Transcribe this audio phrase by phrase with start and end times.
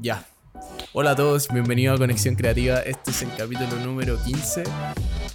[0.00, 0.24] Ya.
[0.94, 2.80] Hola a todos, bienvenidos a Conexión Creativa.
[2.80, 4.64] Este es el capítulo número 15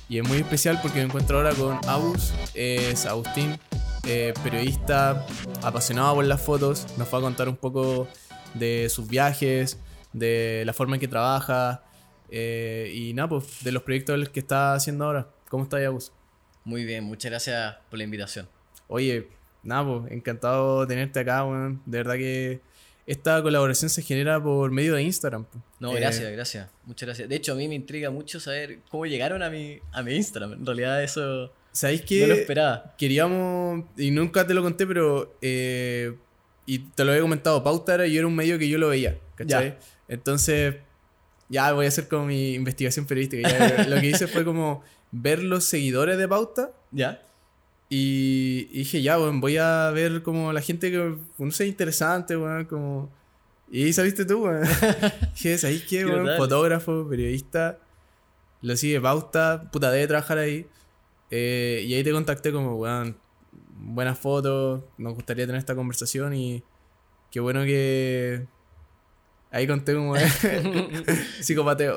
[0.09, 3.59] y es muy especial porque me encuentro ahora con Agus, es Agustín,
[4.07, 5.23] eh, periodista
[5.61, 6.87] apasionado por las fotos.
[6.97, 8.07] Nos va a contar un poco
[8.55, 9.79] de sus viajes,
[10.13, 11.83] de la forma en que trabaja
[12.31, 15.29] eh, y nada, pues de los proyectos que está haciendo ahora.
[15.47, 16.11] ¿Cómo está, Agus?
[16.63, 18.49] Muy bien, muchas gracias por la invitación.
[18.87, 19.27] Oye,
[19.61, 21.83] nada, pues encantado de tenerte acá, weón.
[21.85, 22.61] De verdad que
[23.05, 25.45] esta colaboración se genera por medio de Instagram.
[25.79, 26.69] No, Eh, gracias, gracias.
[26.85, 27.29] Muchas gracias.
[27.29, 30.53] De hecho, a mí me intriga mucho saber cómo llegaron a mi, a mi Instagram.
[30.53, 32.95] En realidad, eso ¿Sabéis no que lo esperaba.
[32.97, 36.15] queríamos, y nunca te lo conté, pero, eh,
[36.65, 39.19] y te lo había comentado, Pauta era, yo era un medio que yo lo veía,
[39.35, 39.69] ¿cachai?
[39.71, 39.79] Ya.
[40.07, 40.75] Entonces,
[41.49, 43.47] ya voy a hacer como mi investigación periodística.
[43.47, 47.21] ya, lo que hice fue como ver los seguidores de Pauta ¿Ya?
[47.89, 52.35] Y, y dije, ya, bueno, voy a ver como la gente que, no sé, interesante,
[52.35, 53.11] weón, como...
[53.69, 54.63] Y saliste tú, weón.
[55.33, 56.23] dije, ¿sabéis qué, weón?
[56.23, 56.37] brutal.
[56.37, 57.79] Fotógrafo, periodista,
[58.61, 60.67] lo sigue Pauta, puta, debe trabajar ahí.
[61.29, 63.17] Eh, y ahí te contacté como, weón,
[63.77, 66.63] buenas fotos, nos gustaría tener esta conversación y
[67.31, 68.47] qué bueno que...
[69.51, 70.15] Ahí conté como
[71.39, 71.95] psicopateo.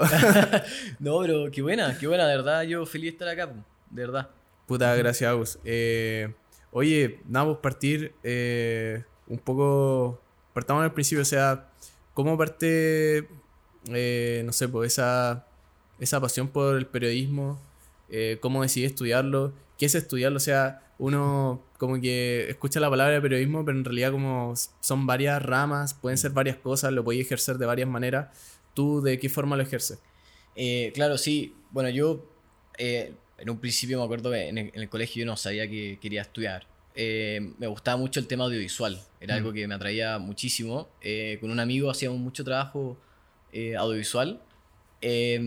[1.00, 2.62] No, pero qué buena, qué buena, de verdad.
[2.62, 3.46] Yo feliz de estar acá,
[3.90, 4.30] de verdad.
[4.68, 5.58] Puta, gracias, Agus.
[5.64, 6.34] Eh,
[6.72, 10.20] oye, nada, pues partir eh, un poco.
[10.52, 11.70] Partamos al principio, o sea,
[12.12, 13.26] ¿cómo parte,
[13.88, 15.46] eh, no sé, pues esa,
[15.98, 17.58] esa pasión por el periodismo?
[18.10, 19.54] Eh, ¿Cómo decidí estudiarlo?
[19.78, 20.36] ¿Qué es estudiarlo?
[20.36, 25.40] O sea, uno como que escucha la palabra periodismo, pero en realidad como son varias
[25.42, 28.36] ramas, pueden ser varias cosas, lo podéis ejercer de varias maneras.
[28.74, 29.98] ¿Tú de qué forma lo ejerces?
[30.56, 31.54] Eh, claro, sí.
[31.70, 32.26] Bueno, yo
[32.76, 35.68] eh, en un principio me acuerdo que en el, en el colegio yo no sabía
[35.68, 36.66] que quería estudiar.
[36.94, 39.38] Eh, me gustaba mucho el tema audiovisual, era Mm.
[39.38, 40.88] algo que me atraía muchísimo.
[41.00, 42.98] Eh, con un amigo hacíamos mucho trabajo
[43.52, 44.40] eh, audiovisual,
[45.00, 45.40] eh,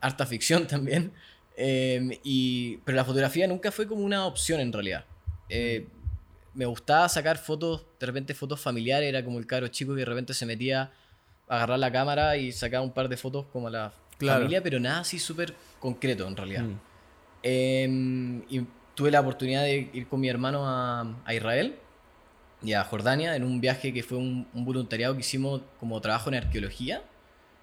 [0.00, 1.12] harta ficción también.
[1.56, 5.04] Eh, y, pero la fotografía nunca fue como una opción en realidad.
[5.48, 5.86] Eh,
[6.54, 10.04] me gustaba sacar fotos, de repente fotos familiares, era como el caro chico que de
[10.06, 10.92] repente se metía
[11.48, 14.38] a agarrar la cámara y sacaba un par de fotos como a la Claro.
[14.40, 16.62] familia, pero nada así súper concreto en realidad.
[16.62, 16.78] Mm.
[17.44, 17.86] Eh,
[18.48, 18.62] y
[18.96, 21.76] tuve la oportunidad de ir con mi hermano a, a Israel
[22.62, 26.30] y a Jordania en un viaje que fue un, un voluntariado que hicimos como trabajo
[26.30, 27.02] en arqueología.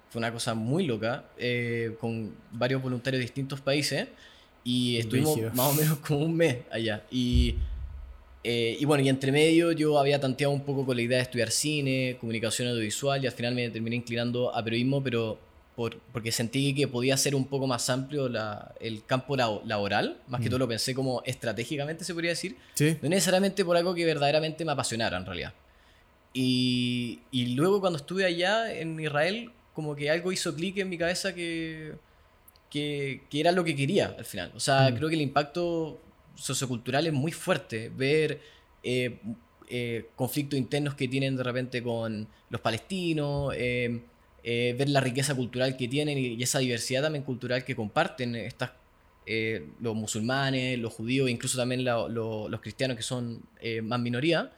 [0.08, 4.08] Fue una cosa muy loca, eh, con varios voluntarios de distintos países.
[4.62, 5.54] Y estuvimos Brígido.
[5.54, 7.02] más o menos como un mes allá.
[7.10, 7.56] Y,
[8.44, 11.22] eh, y bueno, y entre medio yo había tanteado un poco con la idea de
[11.24, 15.38] estudiar cine, comunicación audiovisual, y al final me terminé inclinando a periodismo, pero
[15.76, 20.18] por, porque sentí que podía ser un poco más amplio la- el campo lao- laboral.
[20.28, 20.50] Más que Mm.
[20.50, 22.56] todo lo pensé como estratégicamente, se podría decir.
[22.74, 22.96] ¿Sí?
[23.02, 25.54] No necesariamente por algo que verdaderamente me apasionara en realidad.
[26.34, 30.96] Y, y luego cuando estuve allá en Israel, como que algo hizo clic en mi
[30.98, 31.92] cabeza que,
[32.70, 34.52] que, que era lo que quería al final.
[34.54, 34.96] O sea, Mm.
[34.96, 36.00] creo que el impacto
[36.34, 37.90] sociocultural es muy fuerte.
[37.94, 38.40] Ver
[38.84, 39.20] eh,
[39.68, 44.02] eh, conflictos internos que tienen de repente con los palestinos, eh,
[44.44, 48.72] eh, ver la riqueza cultural que tienen y, esa diversidad también cultural que comparten estas
[49.26, 54.00] eh, los musulmanes, los judíos, incluso también la- lo- los cristianos que son eh, más
[54.00, 54.50] minoría.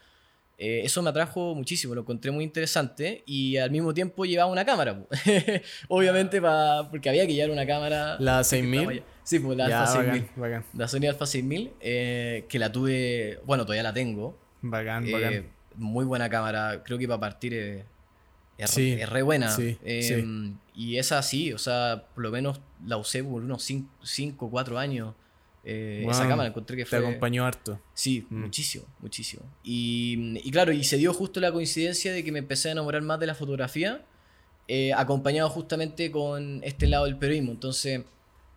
[0.57, 4.65] Eh, eso me atrajo muchísimo, lo encontré muy interesante y al mismo tiempo llevaba una
[4.65, 5.05] cámara.
[5.89, 8.17] Obviamente, pa- porque había que llevar una cámara.
[8.21, 8.79] ¿La porque 6000?
[8.81, 9.03] estaba allá.
[9.25, 10.27] Sí, pues la Ya, Alpha 6000.
[10.37, 10.65] bacán.
[10.75, 14.39] La Sony Alpha 6000, eh, que la tuve, bueno, todavía la tengo.
[14.63, 15.47] Bacán, Eh, bacán.
[15.77, 17.85] muy buena cámara, creo que para partir
[18.59, 19.51] es, Sí, es re buena.
[19.51, 20.55] sí, Eh, sí.
[20.77, 23.63] Y esa sí, o sea, por lo menos la usé por unos
[24.03, 25.15] 5 o 4 años.
[25.67, 26.99] Eh, Esa Wow, cámara encontré que Te fue...
[26.99, 27.81] acompañó harto.
[27.95, 28.41] Sí, Mm.
[28.43, 29.43] muchísimo, muchísimo.
[29.63, 33.01] Y, y claro, y se dio justo la coincidencia de que me empecé a enamorar
[33.03, 34.03] más de la fotografía,
[34.69, 37.53] eh, acompañado justamente con este lado del periodismo.
[37.53, 38.03] Entonces,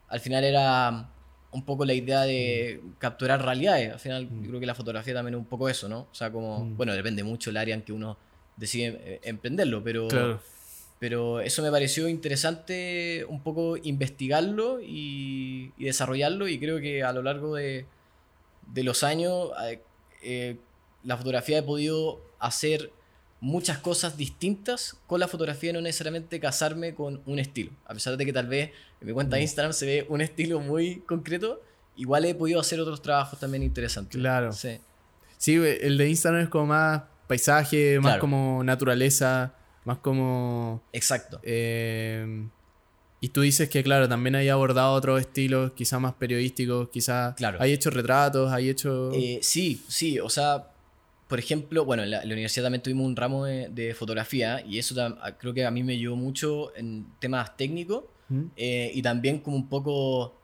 [0.10, 1.10] al final era
[1.52, 3.94] un poco la idea de capturar realidades.
[3.94, 4.42] Al final, Mm.
[4.44, 6.08] yo creo que la fotografía también es un poco eso, ¿no?
[6.12, 6.78] O sea, como, Mm.
[6.78, 8.18] bueno, depende mucho el área en que uno
[8.58, 10.42] decide eh, emprenderlo, pero, Claro.
[11.00, 17.14] pero eso me pareció interesante un poco investigarlo y, y desarrollarlo y creo que a
[17.14, 17.86] lo largo de,
[18.74, 19.82] de los años eh,
[20.24, 20.58] eh,
[21.04, 22.92] la fotografía he podido hacer
[23.40, 27.72] muchas cosas distintas con la fotografía, no necesariamente casarme con un estilo.
[27.86, 29.44] A pesar de que tal vez en mi cuenta de Mm.
[29.44, 31.62] Instagram se ve un estilo muy concreto,
[31.96, 34.20] igual he podido hacer otros trabajos también interesantes.
[34.20, 34.52] Claro.
[34.54, 34.80] Sí.
[35.38, 38.22] Sí, el de Instagram es como más paisaje, más Claro.
[38.22, 39.54] como naturaleza,
[39.86, 40.84] más como...
[40.94, 41.40] Exacto.
[41.44, 42.48] eh,
[43.20, 47.58] y tú dices que, claro, también hay abordado otros estilos, quizás más periodísticos, quizás Claro.
[47.60, 49.12] hay hecho retratos, hay hecho...
[49.12, 50.68] Eh, sí, sí, o sea,
[51.28, 54.96] por ejemplo, bueno, en la, universidad también tuvimos un ramo de, fotografía y eso
[55.40, 58.44] creo que a mí me ayudó mucho en temas técnicos ¿Mm?
[58.56, 60.36] eh, y también como un poco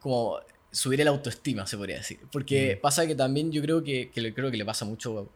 [0.00, 0.38] como
[0.70, 2.18] subir el autoestima, se podría decir.
[2.30, 2.80] Porque mm.
[2.80, 5.30] pasa que también yo creo que, que, creo que le pasa mucho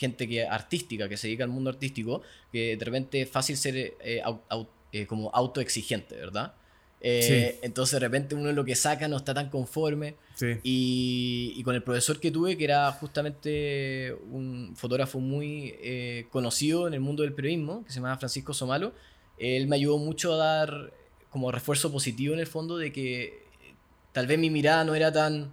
[0.00, 3.76] gente que artística, que se dedica al mundo artístico, que de repente es fácil ser
[3.76, 4.22] eh,
[4.92, 6.54] eh, como autoexigente, ¿verdad?
[7.02, 10.14] Eh, entonces de repente uno lo que saca no está tan conforme.
[10.62, 15.74] Y, con el profesor que tuve, que era justamente un fotógrafo muy
[16.30, 18.94] conocido en el mundo del periodismo, que se llama Francisco Somalo,
[19.36, 20.94] él me ayudó mucho a dar
[21.28, 23.42] como refuerzo positivo en el fondo de que
[24.12, 25.52] tal vez mi mirada no era tan,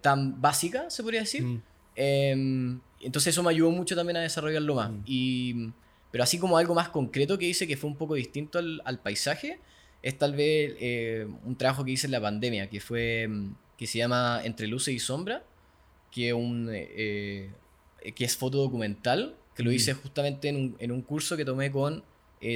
[0.00, 1.42] tan básica, se podría decir.
[1.42, 1.69] Mm.
[1.94, 4.90] Em, entonces eso me ayudó mucho también a desarrollarlo más.
[4.90, 5.02] Mm.
[5.06, 5.72] Y
[6.10, 9.60] pero así como algo más concreto que hice que fue un poco distinto al, paisaje,
[10.02, 13.86] es tal vez eh, un trabajo que hice en la pandemia, que fue mm, que
[13.86, 15.44] se llama Entre luces y sombra,
[16.10, 17.52] que, un, eh,
[18.02, 19.74] eh, que es fotodocumental, que lo mm.
[19.74, 22.02] hice justamente en un, curso que tomé con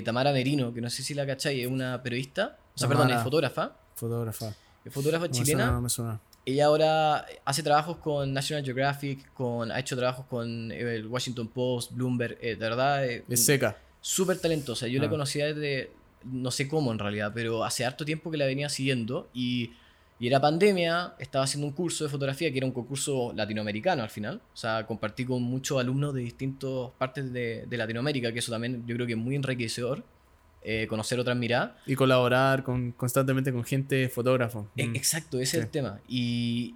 [0.04, 3.22] Tamara Merino, que no sé si la cacháis, es una periodista, o sea, perdón, es
[3.22, 3.76] fotógrafa.
[3.94, 4.54] Fotógrafa.
[4.84, 5.80] Es fotógrafa chilena.
[5.80, 6.20] me suena.
[6.46, 11.48] Ella ahora hace trabajos con National Geographic, con, ha hecho trabajos con eh, el Washington
[11.48, 13.06] Post, Bloomberg, eh, de verdad.
[13.06, 13.78] Eh, es seca.
[14.00, 14.86] Súper talentosa.
[14.86, 15.10] Yo la ah.
[15.10, 15.90] conocía desde,
[16.24, 19.70] no sé cómo en realidad, pero hace harto tiempo que la venía siguiendo y,
[20.20, 24.10] y era pandemia, estaba haciendo un curso de fotografía que era un concurso latinoamericano al
[24.10, 24.42] final.
[24.52, 28.86] O sea, compartí con muchos alumnos de distintas partes de, de Latinoamérica, que eso también
[28.86, 30.04] yo creo que es muy enriquecedor.
[30.66, 31.72] Eh, conocer otras miradas.
[31.86, 34.70] Y colaborar con, constantemente con gente fotógrafo.
[34.76, 34.96] E, mm.
[34.96, 36.00] Exacto, ese es el tema.
[36.08, 36.74] Y,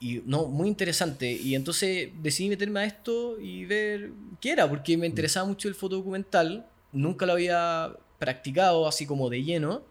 [0.00, 1.30] y, no, muy interesante.
[1.30, 5.10] Y entonces decidí meterme a esto y ver qué era, porque me mm.
[5.10, 6.66] interesaba mucho el fotodocumental.
[6.90, 9.82] Nunca lo había practicado así como de lleno.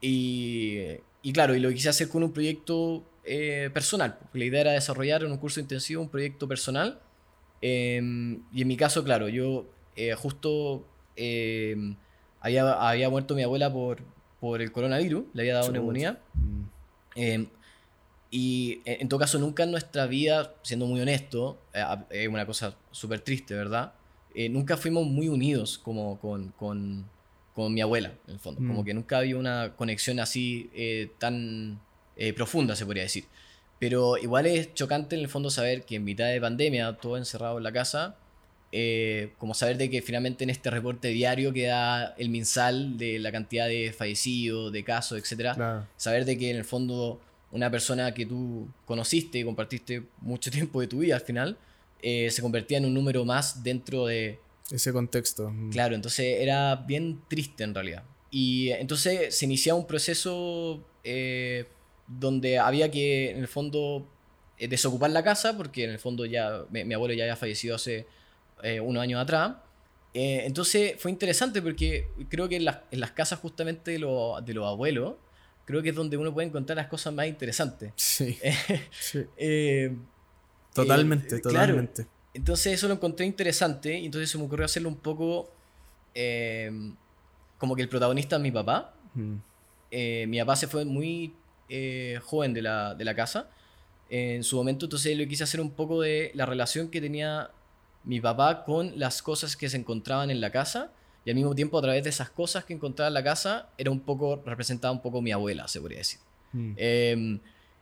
[0.00, 0.78] Y,
[1.22, 4.18] y claro, y lo quise hacer con un proyecto eh, personal.
[4.32, 6.98] La idea era desarrollar en un curso intensivo un proyecto personal.
[7.60, 10.86] Em, y en mi caso, claro, yo eh, justo
[12.44, 13.98] em, había, muerto mi abuela por,
[14.40, 16.18] por el coronavirus, le había dado neumonía.
[16.34, 16.62] Mm.
[17.16, 17.46] Em,
[18.30, 22.76] y en todo caso, nunca en nuestra vida, siendo muy honesto, eh, es una cosa
[22.92, 23.92] súper triste, ¿verdad?
[24.34, 27.06] Eh, nunca fuimos muy unidos como con, con,
[27.54, 28.60] con mi abuela, en el fondo.
[28.60, 28.84] Como mm.
[28.84, 31.80] que nunca había una conexión así eh, tan
[32.36, 33.24] profunda, se podría decir.
[33.78, 37.58] Pero igual es chocante en el fondo saber que en mitad de pandemia, todo encerrado
[37.58, 38.16] en la casa,
[38.72, 43.18] eh, como saber de que finalmente en este reporte diario que da el MinSal de
[43.18, 47.20] la cantidad de fallecidos, de casos, etcétera, saber de que en el fondo
[47.50, 51.58] una persona que tú conociste y compartiste mucho tiempo de tu vida al final,
[52.00, 54.38] eh, se convertía en un número más dentro de...
[54.70, 55.50] Ese contexto.
[55.50, 55.70] Mm.
[55.70, 58.04] Claro, entonces era bien triste en realidad.
[58.30, 61.66] Y entonces se iniciaba un proceso eh,
[62.06, 64.06] donde había que, en el fondo,
[64.56, 68.06] desocupar la casa, porque en el fondo ya mi abuelo ya había fallecido hace
[68.62, 69.56] eh, unos años atrás.
[70.12, 75.14] Eh, entonces fue interesante porque creo que en las, casas justamente de, de, los abuelos,
[75.64, 77.92] creo que es donde uno puede encontrar las cosas más interesantes.
[77.96, 78.38] Sí.
[79.36, 79.94] Eh,
[80.74, 82.06] totalmente, totalmente.
[82.32, 85.50] Entonces eso lo encontré interesante y entonces se me ocurrió hacerlo un poco
[87.58, 88.94] como que el protagonista es mi papá.
[89.14, 89.36] Mm.
[90.28, 91.34] mi papá se fue muy
[92.22, 93.48] joven de la, de la casa
[94.10, 97.50] en su momento, entonces lo quise hacer un poco de la relación que tenía
[98.04, 100.92] mi papá con las cosas que se encontraban en la casa
[101.24, 103.90] y al mismo tiempo a través de esas cosas que encontraba en la casa era
[103.90, 106.20] un poco, representaba un poco mi abuela, se podría decir.
[106.52, 106.72] Mm.
[106.76, 107.40] Em,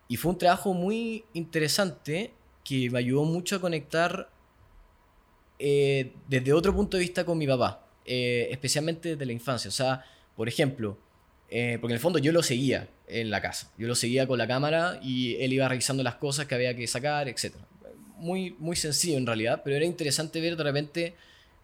[0.08, 2.32] y fue un trabajo muy interesante
[2.64, 4.30] que me ayudó mucho a conectar
[5.58, 9.68] eh, desde otro punto de vista con mi papá, eh, especialmente desde la infancia.
[9.68, 10.04] O sea,
[10.36, 10.98] por ejemplo,
[11.48, 14.38] eh, porque en el fondo yo lo seguía en la casa, yo lo seguía con
[14.38, 17.54] la cámara y él iba revisando las cosas que había que sacar, etc
[18.18, 21.14] muy, muy sencillo en realidad, pero era interesante ver de repente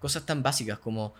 [0.00, 1.14] cosas tan básicas como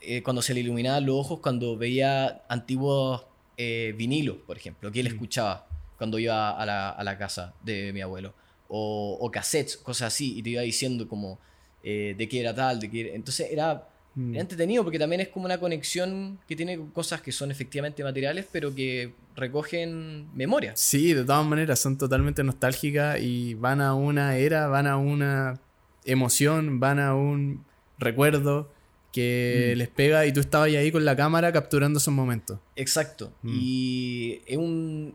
[0.00, 3.24] eh, cuando se le iluminaban los ojos cuando veía antiguos
[3.56, 5.12] eh, vinilos, por ejemplo, que él mm.
[5.12, 8.34] escuchaba cuando iba a la, a la, casa de mi abuelo,
[8.68, 11.38] o, o, cassettes, cosas así, y te iba diciendo como
[11.82, 14.36] eh, de qué era tal, de qué Entonces era Mm.
[14.36, 18.74] entretenido porque también es como una conexión que tiene cosas que son efectivamente materiales, pero
[18.74, 20.72] que recogen memoria.
[20.76, 25.60] Sí, de todas maneras, son totalmente nostálgicas y van a una era, van a una
[26.04, 27.64] emoción, van a un
[27.98, 28.70] recuerdo
[29.12, 29.78] que mm.
[29.78, 32.58] les pega y tú estabas ahí con la cámara capturando esos momentos.
[32.76, 33.32] Exacto.
[33.42, 33.58] Mm.
[33.60, 35.14] Y es un,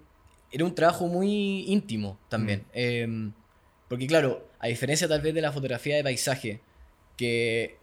[0.52, 2.64] era un trabajo muy íntimo también.
[2.74, 3.34] Em,
[3.88, 6.62] porque claro, a diferencia tal vez de la fotografía de paisaje,
[7.18, 7.78] que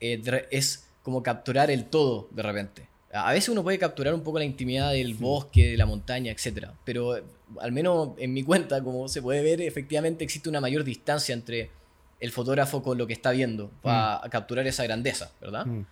[0.00, 2.88] eh, es como capturar el todo de repente.
[3.14, 6.68] A veces uno puede capturar un poco la intimidad del bosque, de la montaña, etc.
[6.84, 7.14] Pero
[7.60, 11.70] al menos en mi cuenta, como se puede ver, efectivamente existe una mayor distancia entre
[12.20, 15.66] el fotógrafo con lo que está viendo para capturar esa grandeza, ¿verdad?
[15.66, 15.86] Mm.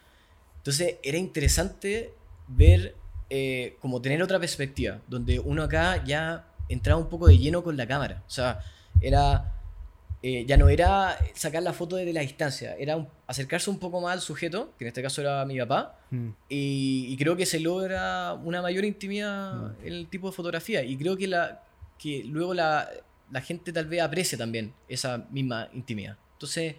[0.59, 2.13] Entonces era interesante
[2.49, 2.97] ver,
[3.31, 7.77] eh, como tener otra perspectiva, donde uno acá ya entraba un poco de lleno con
[7.77, 8.23] la cámara.
[8.27, 8.61] O sea,
[9.01, 9.53] era,
[10.23, 14.01] eh, ya no era sacar la foto desde la distancia, era un- acercarse un poco
[14.01, 16.29] más al sujeto, que en este caso era mi papá, Mm.
[16.49, 20.83] y, y creo que se logra una mayor intimidad en el tipo de fotografía.
[20.85, 21.63] Y creo que, la,
[21.99, 22.89] que luego la,
[23.31, 26.17] la gente tal vez aprecia también esa misma intimidad.
[26.35, 26.77] Entonces,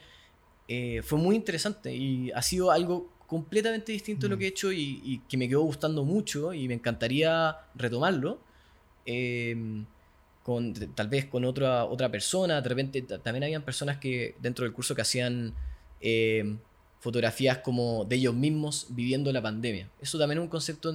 [0.67, 4.71] eh, fue muy interesante y ha sido algo completamente distinto de lo que he hecho
[4.71, 8.39] y, y que me quedó gustando mucho y me encantaría retomarlo.
[9.05, 9.83] eh,
[10.43, 14.65] con, tal vez con otra, otra persona, de repente ta- también habían personas que dentro
[14.65, 15.53] del curso que hacían
[16.01, 16.57] eh,
[16.99, 19.89] fotografías como de ellos mismos viviendo la pandemia.
[20.01, 20.93] Eso también es un concepto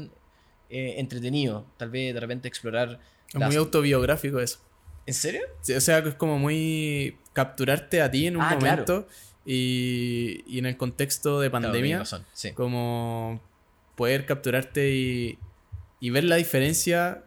[0.71, 3.00] eh, entretenido, tal vez de repente explorar...
[3.28, 4.59] Es las- muy autobiográfico eso.
[5.07, 5.40] ¿En serio?
[5.62, 8.83] Sí, O sea, es como muy capturarte a ti en un Ah, claro.
[8.83, 9.09] momento
[9.47, 12.52] y, y en el contexto de pandemia, tenés razón, sí.
[12.52, 13.40] como
[13.97, 15.38] poder capturarte y,
[16.00, 17.25] y ver la diferencia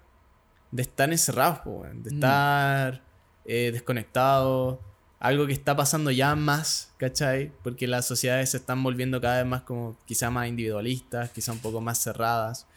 [0.72, 2.14] de estar encerrados, po, de Mm.
[2.16, 3.04] estar
[3.46, 4.78] eh, desconectados,
[5.20, 7.52] algo que está pasando ya más, ¿cachai?
[7.64, 11.60] Porque las sociedades se están volviendo cada vez más como quizá más individualistas, quizá un
[11.60, 12.68] poco más cerradas.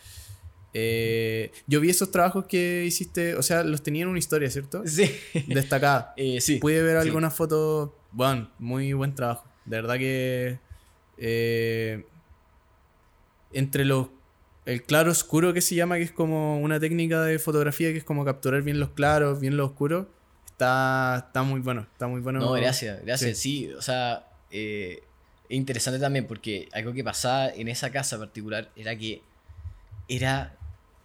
[0.76, 4.82] Eh, yo vi esos trabajos que hiciste, o sea, los tenían una historia, ¿cierto?
[4.86, 5.08] Sí.
[5.46, 6.12] Destacada.
[6.16, 6.56] Eh, sí.
[6.56, 7.06] Pude ver sí.
[7.08, 7.90] algunas fotos.
[8.10, 9.46] Bueno, muy buen trabajo.
[9.64, 10.58] De verdad que.
[11.18, 12.04] eh,
[13.52, 14.08] entre los.
[14.66, 18.04] El claro oscuro que se llama, que es como una técnica de fotografía que es
[18.04, 20.06] como capturar bien los claros, bien los oscuros.
[20.47, 21.87] Está, está muy bueno.
[21.92, 22.40] Está muy bueno.
[22.40, 23.38] No, gracias, gracias.
[23.38, 25.02] Sí, o sea, eh,
[25.49, 29.21] es interesante también porque algo que pasaba en esa casa particular era que
[30.09, 30.56] era...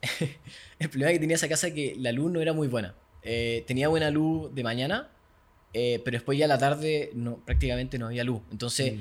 [0.80, 2.96] el problema que tenía esa casa es que la luz no era muy buena.
[3.24, 5.10] Eh, tenía buena luz de mañana,
[5.74, 8.42] eh, pero después ya a la tarde no, prácticamente no había luz.
[8.52, 9.00] Entonces, Mm.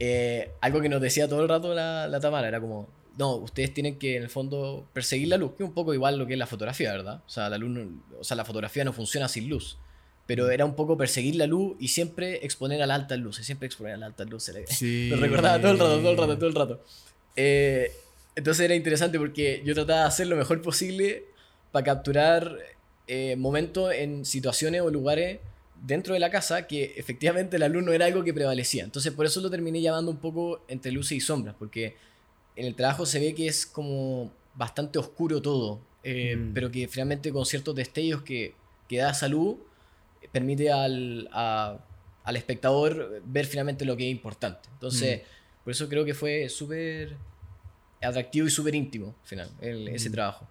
[0.00, 3.72] eh, algo que nos decía todo el rato la, la Tamara era como, no, ustedes
[3.72, 6.32] tienen que en el fondo perseguir la luz, que es un poco igual lo que
[6.32, 7.22] es la fotografía, ¿verdad?
[7.26, 9.78] O sea, la luz no- o sea, la fotografía no funciona sin luz.
[10.26, 13.66] Pero era un poco perseguir la luz y siempre exponer a las altas luces, siempre
[13.66, 14.56] exponer a las altas luces.
[14.70, 15.08] Sí.
[15.10, 16.84] Lo recordaba todo el rato, todo el rato, todo el rato.
[17.36, 17.92] Eh,
[18.36, 21.24] entonces era interesante porque yo trataba de hacer lo mejor posible
[21.72, 22.56] para capturar
[23.06, 25.40] eh, momentos en situaciones o lugares
[25.82, 28.82] dentro de la casa que efectivamente la luz no era algo que prevalecía.
[28.84, 31.96] Entonces por eso lo terminé llamando un poco entre luces y sombras, porque
[32.56, 36.52] en el trabajo se ve que es como bastante oscuro todo, eh, Mm.
[36.54, 38.54] pero que finalmente con ciertos destellos que,
[38.88, 39.56] que da esa luz
[40.22, 41.78] eh, permite al, a-
[42.24, 44.68] al espectador ver finalmente lo que es importante.
[44.72, 45.22] Entonces,
[45.64, 47.16] por eso creo que fue súper
[48.00, 50.12] atractivo y súper íntimo, al final, el- ese Mm.
[50.12, 50.48] trabajo.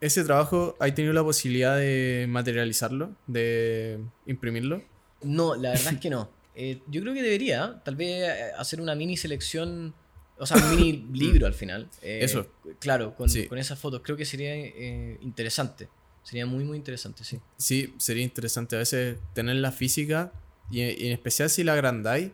[0.00, 3.14] Ese trabajo, ¿hay tenido la posibilidad de materializarlo?
[3.26, 4.82] ¿De imprimirlo?
[5.22, 6.30] No, la verdad es que no.
[6.54, 9.94] Eh, yo creo que debería, tal vez hacer una mini selección,
[10.38, 11.88] o sea, un mini libro al final.
[12.02, 12.46] Eh, Eso.
[12.78, 13.46] Claro, con, Sí.
[13.46, 14.00] con esas fotos.
[14.04, 15.88] Creo que sería eh, interesante.
[16.22, 17.38] Sería muy, muy interesante, sí.
[17.56, 20.32] Sí, sería interesante a veces tener la física
[20.70, 22.30] y, en especial si la agrandáis,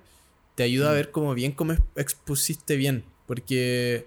[0.56, 0.96] te ayuda a Mm.
[0.96, 3.04] ver como bien cómo ex- expusiste bien.
[3.26, 4.06] Porque,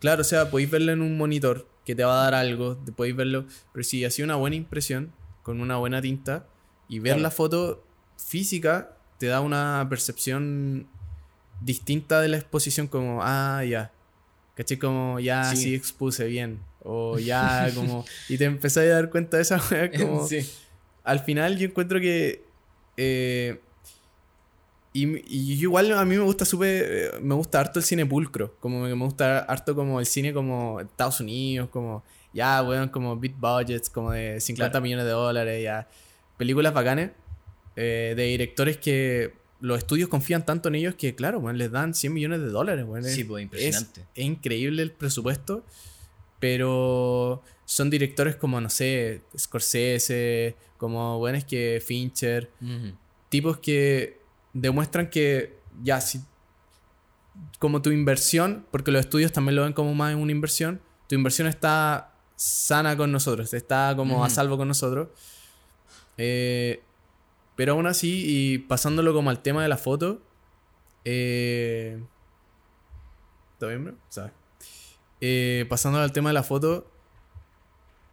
[0.00, 2.92] claro, o sea, podéis verlo en un monitor que te va a dar algo, te
[2.92, 6.46] podéis verlo, pero si hacía una buena impresión con una buena tinta
[6.88, 7.22] y ver Claro.
[7.22, 7.84] la foto
[8.18, 10.86] física te da una percepción
[11.60, 13.90] distinta de la exposición como, ah, ya.
[14.54, 14.78] ¿Caché?
[14.78, 15.56] Como ya Sí.
[15.56, 16.60] sí, expuse bien.
[16.82, 18.04] O ya como...
[18.28, 20.38] Y te empezás a dar cuenta de esa wea como sí.
[21.04, 22.42] al final yo encuentro que.
[22.96, 23.60] eh,
[24.92, 25.06] y,
[25.62, 26.84] igual a mí me gusta súper.
[26.88, 28.56] eh, Me gusta harto el cine pulcro.
[28.58, 32.02] Como me gusta harto como el cine como Estados Unidos, como.
[32.32, 34.82] Ya, weón, como big budgets, como de 50 Claro.
[34.82, 35.88] millones de dólares, ya.
[36.36, 37.10] Películas bacanes.
[37.76, 41.94] eh, de directores que los estudios confían tanto en ellos que, claro, weón, les dan
[41.94, 43.04] 100 millones de dólares, weón.
[43.04, 44.04] Sí, Es- pues es, impresionante.
[44.14, 45.64] es increíble el presupuesto,
[46.40, 52.50] pero son directores como, no sé, Scorsese, como buenos que Fincher,
[53.28, 54.20] tipos que
[54.52, 56.20] demuestran que ya, si,
[57.58, 61.48] como tu inversión, porque los estudios también lo ven como más una inversión, tu inversión
[61.48, 65.08] está sana con nosotros, está como a salvo con nosotros.
[66.16, 66.82] Eh,
[67.58, 70.22] pero aún así, y pasándolo como al tema de la foto,
[71.04, 72.00] eh,
[73.58, 73.94] ¿Todo bien, bro?
[74.08, 74.30] ¿Sabes?
[75.20, 76.88] Eh, pasando al tema de la foto,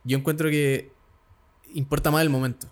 [0.03, 0.91] yo encuentro que
[1.75, 2.67] importa más el momento.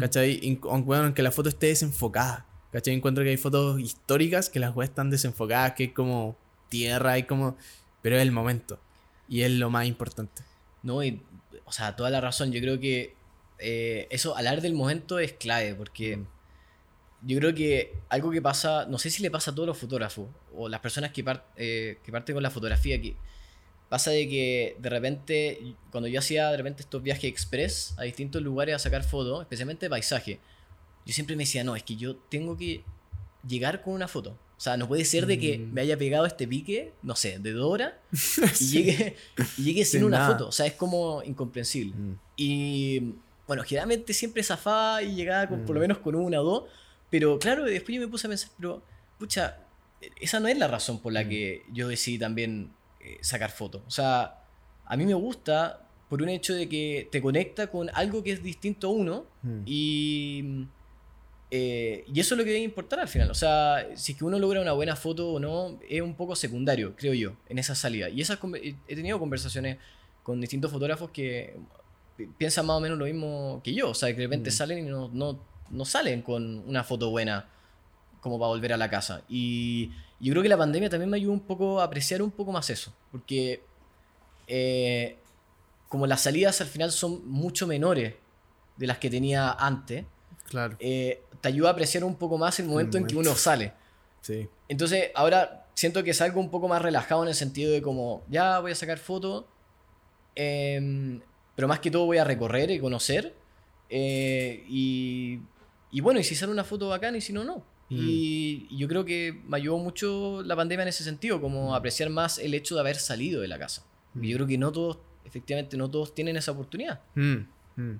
[0.00, 0.58] ¿Cachai?
[0.64, 2.46] Aunque, aunque la foto esté desenfocada.
[2.72, 2.94] ¿Cachai?
[2.94, 6.38] Encuentro que hay fotos históricas que las weas están desenfocadas, que es como
[6.70, 7.58] tierra, y como.
[8.00, 8.80] Pero es el momento.
[9.28, 10.42] Y es lo más importante.
[10.82, 11.22] No, y
[11.66, 12.50] o sea, toda la razón.
[12.50, 13.14] Yo creo que
[13.62, 16.18] eh, eso, hablar del momento es clave, porque
[17.24, 20.28] yo creo que algo que pasa, no sé si le pasa a todos los fotógrafos
[20.54, 23.14] o las personas que, par- eh, que parten con la fotografía, que
[23.88, 28.42] pasa de que de repente, cuando yo hacía de repente estos viajes express a distintos
[28.42, 30.40] lugares a sacar fotos, especialmente paisaje,
[31.06, 32.82] yo siempre me decía, no, es que yo tengo que
[33.46, 34.30] llegar con una foto.
[34.56, 35.72] O sea, no puede ser de que Mm.
[35.72, 37.92] me haya pegado este pique, no sé, de dos horas
[38.60, 39.16] y llegue,
[39.58, 40.32] y llegue sin Sin una nada.
[40.32, 40.48] foto.
[40.48, 41.92] O sea, es como incomprensible.
[41.96, 42.14] Mm.
[42.36, 43.14] Y
[43.46, 45.82] bueno, generalmente siempre zafaba y llegaba con, por lo Mm.
[45.82, 46.64] menos con una o dos.
[47.10, 48.82] Pero claro, después yo me puse a pensar, pero,
[49.18, 49.58] pucha,
[50.20, 51.28] esa no es la razón por la Mm.
[51.28, 52.72] que yo decidí también
[53.04, 53.82] eh, sacar fotos.
[53.86, 54.38] O sea,
[54.86, 58.42] a mí me gusta por un hecho de que te conecta con algo que es
[58.42, 59.62] distinto a uno Mm.
[59.66, 60.66] y,
[61.50, 63.30] eh, y eso es lo que debe importar al final.
[63.30, 66.34] O sea, si es que uno logra una buena foto o no, es un poco
[66.36, 68.08] secundario, creo yo, en esa salida.
[68.08, 68.38] Y esas
[68.88, 69.78] he tenido conversaciones
[70.22, 71.56] con distintos fotógrafos que
[72.38, 73.90] piensan más o menos lo mismo que yo.
[73.90, 74.52] O sea, que de repente Mm.
[74.52, 75.38] salen y no, no,
[75.70, 77.48] no salen con una foto buena
[78.20, 79.22] como para volver a la casa.
[79.28, 79.90] Y
[80.20, 82.70] yo creo que la pandemia también me ayudó un poco a apreciar un poco más
[82.70, 82.92] eso.
[83.10, 83.62] Porque
[84.46, 85.16] eh,
[85.88, 88.14] como las salidas al final son mucho menores
[88.76, 90.04] de las que tenía antes,
[90.48, 93.30] Claro, eh, te ayuda a apreciar un poco más el momento en que momento.
[93.30, 93.72] uno sale.
[94.20, 94.48] sí.
[94.68, 98.58] Entonces, ahora siento que salgo un poco más relajado en el sentido de como, ya
[98.60, 99.44] voy a sacar fotos,
[100.34, 101.20] em,
[101.54, 103.34] pero más que todo voy a recorrer y conocer.
[103.88, 105.40] eh, y,
[105.90, 107.64] y bueno, y si sale una foto bacán y si no, no.
[107.90, 112.08] Y, y yo creo que me ayudó mucho la pandemia en ese sentido, como apreciar
[112.08, 113.84] más el hecho de haber salido de la casa.
[114.18, 117.00] Y yo creo que no todos, efectivamente, no todos tienen esa oportunidad.
[117.14, 117.36] Mm,
[117.76, 117.98] mm,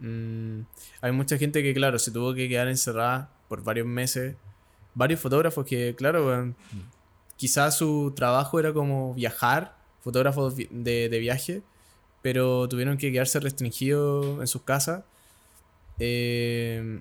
[0.00, 0.66] mm.
[1.02, 4.34] Hay mucha gente que, claro, se tuvo que quedar encerrada por varios meses.
[4.94, 6.52] Varios fotógrafos que, claro,
[7.36, 11.62] quizás su trabajo era como viajar, fotógrafos de, de viaje,
[12.22, 15.04] pero tuvieron que quedarse restringidos en sus casas.
[15.98, 17.00] Eh,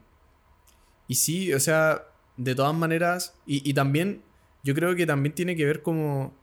[1.08, 2.04] y sí, o sea,
[2.36, 4.22] de todas maneras, y, y también,
[4.64, 6.34] yo creo que también tiene que ver como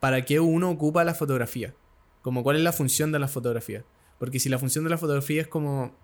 [0.00, 1.74] para qué uno ocupa la fotografía,
[2.22, 3.84] como cuál es la función de la fotografía.
[4.18, 5.94] Porque si la función de la fotografía es como,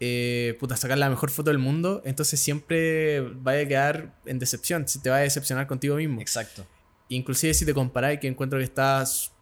[0.00, 4.86] eh, puta, sacar la mejor foto del mundo, entonces siempre vaya a quedar en decepción,
[4.86, 6.20] si te va a decepcionar contigo mismo.
[6.20, 6.66] Exacto.
[7.08, 9.32] Inclusive si te comparáis, que encuentro que estás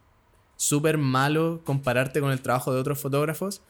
[0.57, 3.61] súper malo compararte con el trabajo de otros fotógrafos.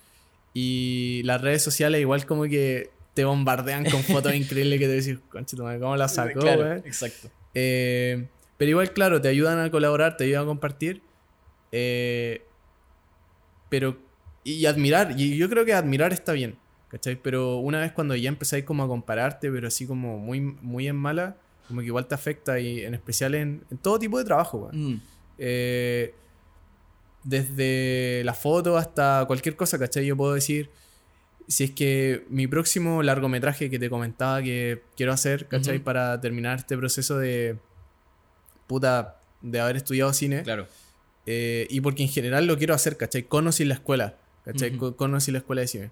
[0.53, 5.19] Y las redes sociales igual como que te bombardean con fotos increíbles que te decís,
[5.29, 6.39] conchito, ¿cómo la sacó?
[6.39, 7.29] Claro, weón?" exacto.
[7.53, 11.01] Eh, pero igual, claro, te ayudan a colaborar, te ayudan a compartir.
[11.71, 12.41] eh,
[13.69, 13.97] pero,
[14.43, 16.55] y admirar, y yo creo que admirar está bien,
[16.89, 17.17] ¿cachai?
[17.21, 20.95] Pero una vez cuando ya empezáis como a compararte, pero así como muy, muy en
[20.95, 21.35] mala,
[21.67, 24.69] como que igual te afecta, y en especial en, en todo tipo de trabajo.
[24.71, 24.95] Mm,
[25.39, 26.13] Eh,
[27.27, 30.05] desde la foto hasta cualquier cosa, ¿cachai?
[30.05, 30.69] Yo puedo decir,
[31.47, 35.79] si es que mi próximo largometraje que te comentaba que quiero hacer, ¿cachai?
[35.79, 37.57] Para terminar este proceso de
[38.65, 40.43] puta, de haber estudiado cine.
[40.43, 40.67] claro.
[41.25, 43.23] eh, y porque en general lo quiero hacer, ¿cachai?
[43.23, 44.77] Con o sin la escuela, ¿cachai?
[44.77, 45.91] Con o sin la escuela de cine.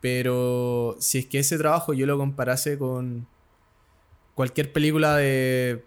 [0.00, 3.26] Pero si es que ese trabajo yo lo comparase con
[4.34, 5.84] cualquier película de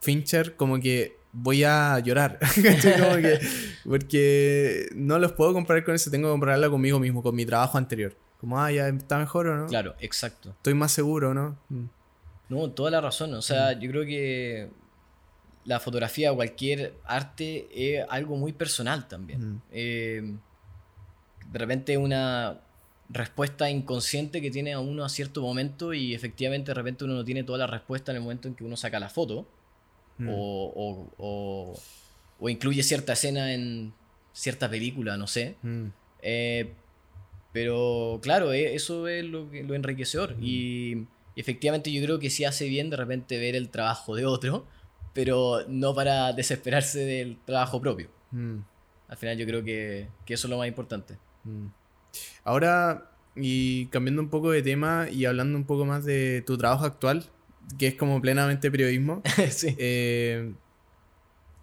[0.00, 2.38] Fincher, como que voy a llorar.
[3.84, 7.76] porque no los puedo comparar con eso, tengo que compararla conmigo mismo, con mi trabajo
[7.76, 8.16] anterior.
[8.40, 9.66] Como, ah, ya está mejor o no.
[9.66, 10.50] Claro, exacto.
[10.50, 11.58] Estoy más seguro, ¿no?
[11.68, 11.84] Mm.
[12.50, 13.34] No, toda la razón.
[13.34, 14.70] O sea, yo creo que
[15.64, 19.54] la fotografía o cualquier arte es algo muy personal también.
[19.54, 19.62] Mm.
[19.72, 20.36] Eh,
[21.50, 22.60] de repente una
[23.08, 27.24] respuesta inconsciente que tiene a uno a cierto momento y efectivamente de repente uno no
[27.24, 29.46] tiene toda la respuesta en el momento en que uno saca la foto
[30.18, 30.28] Mm.
[30.30, 31.80] o, o- o-
[32.40, 33.92] o incluye cierta escena en
[34.32, 35.56] cierta película, no sé.
[35.62, 35.86] Mm.
[36.22, 36.72] Eh,
[37.52, 40.36] pero claro, eh, eso es lo, lo enriquecedor.
[40.40, 44.66] Y efectivamente yo creo que sí hace bien de repente ver el trabajo de otro,
[45.12, 48.08] pero no para desesperarse del trabajo propio.
[48.32, 48.58] Mm.
[49.06, 51.16] Al final yo creo que, que eso es lo más importante.
[51.44, 51.66] Mm.
[52.42, 56.84] Ahora, y cambiando un poco de tema y hablando un poco más de tu trabajo
[56.84, 57.24] actual,
[57.78, 59.74] que es como plenamente periodismo, sí.
[59.78, 60.52] eh,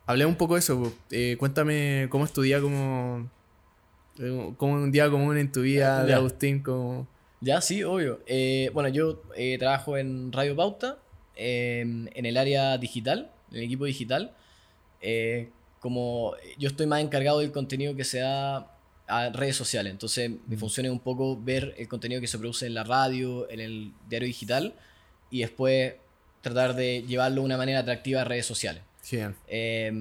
[0.05, 0.93] hablé un poco de eso.
[1.11, 3.29] Eh, cuéntame cómo es tu día como,
[4.19, 6.13] eh, como un día común en tu vida de.
[6.13, 7.07] Agustín, como...
[7.39, 8.19] Ya, sí, obvio.
[8.27, 9.21] Eh, bueno, yo
[9.57, 10.99] trabajo en Radio Pauta,
[11.35, 14.35] en el área digital, en el equipo digital.
[15.79, 18.71] Como yo estoy más encargado del contenido que se da
[19.07, 20.59] a redes sociales, entonces mi Mm.
[20.59, 23.91] función es un poco ver el contenido que se produce en la radio, en el
[24.07, 24.75] diario digital,
[25.31, 25.95] y después
[26.41, 28.83] tratar de llevarlo de una manera atractiva a redes sociales.
[29.03, 29.35] Genial.
[29.47, 29.91] Eh,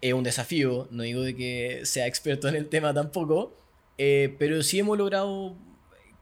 [0.00, 3.52] es un desafío, no digo de que sea experto en el tema tampoco,
[3.96, 5.56] eh, pero sí hemos logrado,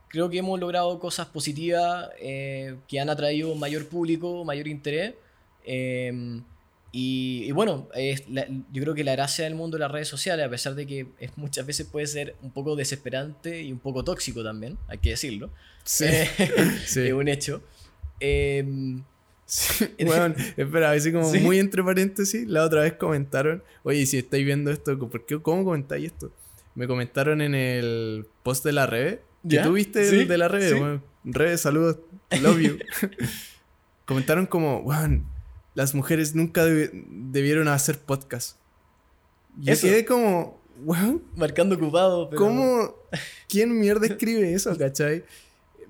[0.07, 5.13] creo que hemos logrado cosas positivas eh, que han atraído mayor público, mayor interés.
[5.63, 6.43] Em,
[6.91, 7.87] y, bueno,
[8.71, 11.07] yo creo que la gracia del mundo de las redes sociales, a pesar de que
[11.35, 15.51] muchas veces puede ser un poco desesperante y un poco tóxico también, hay que decirlo,
[15.83, 16.05] sí,
[16.39, 17.61] es un hecho.
[18.19, 19.01] Eh,
[20.05, 24.71] bueno, espera, así como muy entre paréntesis, la otra vez comentaron, oye, si estáis viendo
[24.71, 26.31] esto, ¿por qué, ¿cómo comentáis esto?
[26.75, 31.01] Me comentaron en el post de la Reve, que tú viste el de la Reve,
[31.23, 31.99] Reve, saludos,
[32.41, 32.77] love you.
[34.05, 35.25] comentaron como, bueno,
[35.75, 38.57] las mujeres nunca debieron hacer podcast.
[39.57, 42.41] Yo quedé como, bueno, marcando ocupado, pero...
[42.41, 42.95] ¿Cómo?
[43.49, 45.23] ¿Quién mierda escribe eso, cachai?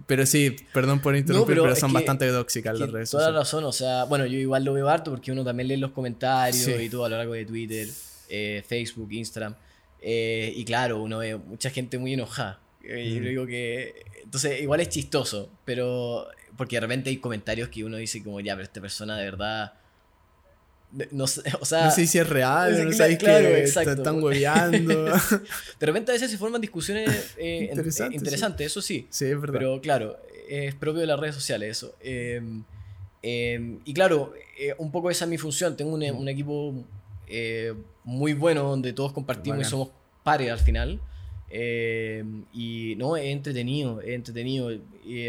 [0.08, 3.28] Pero sí, perdón por interrumpir, pero, son bastante tóxicas las redes sociales.
[3.28, 5.76] Toda la razón, o sea, bueno, yo igual lo veo harto porque uno también lee
[5.76, 7.90] los comentarios y todo a lo largo de Twitter,
[8.30, 9.54] eh, Facebook, Instagram.
[10.02, 12.60] Eh, y claro, uno ve mucha gente muy enojada.
[12.84, 13.26] Eh, yo mm.
[13.26, 14.06] digo que.
[14.24, 16.28] Entonces, igual es chistoso, pero.
[16.56, 19.74] Porque de repente hay comentarios que uno dice, como, ya, pero esta persona de verdad
[21.12, 25.06] no, sé, o sea, no sé si es real, no, claro, que están hueveando.
[25.80, 27.70] de repente a veces se forman discusiones eh,
[28.12, 29.08] interesantes, eso sí.
[29.10, 29.60] Sí, es verdad.
[29.60, 30.18] Pero claro,
[30.50, 31.96] es propio de las redes sociales eso.
[32.02, 32.64] Em,
[33.22, 35.76] em, y claro, eh, un poco esa es mi función.
[35.76, 36.74] Tengo un, un equipo
[37.28, 37.74] eh,
[38.04, 39.90] muy bueno donde todos compartimos y somos
[40.24, 41.02] pares al final.
[41.50, 44.70] Em, y no, es entretenido, es entretenido.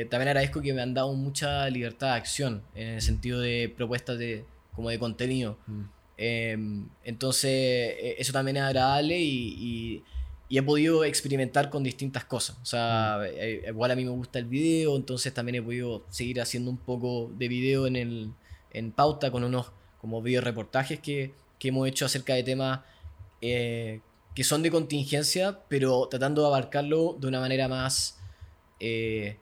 [0.09, 4.19] También agradezco que me han dado mucha libertad de acción en el sentido de propuestas
[4.19, 4.45] de
[4.79, 5.59] como de contenido.
[5.67, 5.83] Mm.
[6.17, 10.05] Em, entonces, e, eso también es agradable y,
[10.51, 12.57] he podido experimentar con distintas cosas.
[12.63, 13.25] O sea, mm.
[13.35, 16.77] eh, igual a mí me gusta el video, entonces también he podido seguir haciendo un
[16.77, 18.33] poco de video en, el,
[18.71, 22.81] en pauta con unos como video reportajes que, que hemos hecho acerca de temas
[23.41, 24.01] eh,
[24.37, 28.21] que son de contingencia, pero tratando de abarcarlo de una manera más
[28.79, 29.39] eh,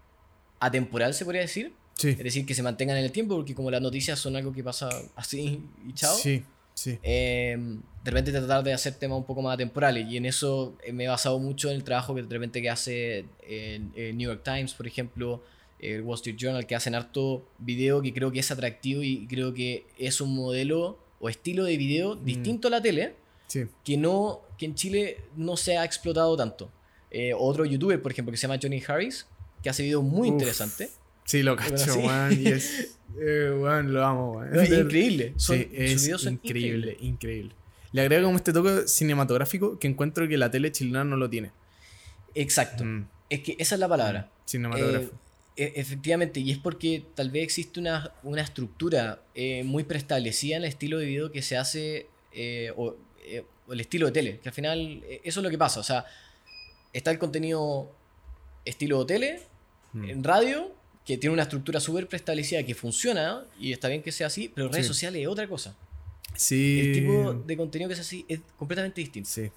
[0.60, 1.74] atemporal, se podría decir.
[2.02, 4.62] Es decir, que se mantengan en el tiempo, porque como las noticias son algo que
[4.62, 6.14] pasa así y chao.
[6.14, 6.42] Sí,
[6.74, 6.98] sí.
[7.02, 10.06] Em, de repente tratar de hacer temas un poco más temporales.
[10.08, 12.70] Y en eso eh, me he basado mucho en el trabajo que de repente que
[12.70, 15.42] hace el New York Times, por ejemplo,
[15.78, 19.52] el Wall Street Journal, que hacen harto video que creo que es atractivo y creo
[19.52, 22.24] que es un modelo o estilo de video mm.
[22.24, 23.14] distinto a la tele,
[23.84, 26.70] que, no, que en Chile no se ha explotado tanto.
[27.10, 29.26] Eh, otro youtuber, por ejemplo, que se llama Johnny Harris,
[29.62, 30.98] que hace videos muy interesantes.
[31.26, 32.40] Sí, lo cacho, Juan.
[32.40, 32.92] Y es.
[33.18, 33.50] Eh,
[33.84, 35.32] lo amo, Es increíble.
[35.38, 37.54] sí, es increíble, increíble,
[37.92, 41.50] Le agrego como este toque cinematográfico que encuentro que la tele chilena no lo tiene.
[42.34, 42.84] Exacto.
[42.84, 43.08] Mm.
[43.30, 44.20] Es que esa es la palabra.
[44.20, 45.14] Mm, cinematográfico.
[45.56, 50.56] Eh, e, efectivamente, y es porque tal vez existe una, una estructura eh, muy preestablecida
[50.56, 52.08] en el estilo de video que se hace,
[52.76, 52.96] o,
[53.70, 56.04] el estilo de tele, que al final eso es lo que pasa, o sea,
[56.92, 57.90] está el contenido
[58.66, 59.42] estilo de tele,
[59.94, 60.10] mm.
[60.10, 60.75] en radio,
[61.06, 64.68] que tiene una estructura súper preestablecida que funciona y está bien que sea así, pero
[64.68, 65.76] redes sociales es otra cosa.
[66.34, 66.80] Sí.
[66.80, 69.30] El tipo de contenido que es así es completamente distinto.
[69.30, 69.48] Sí.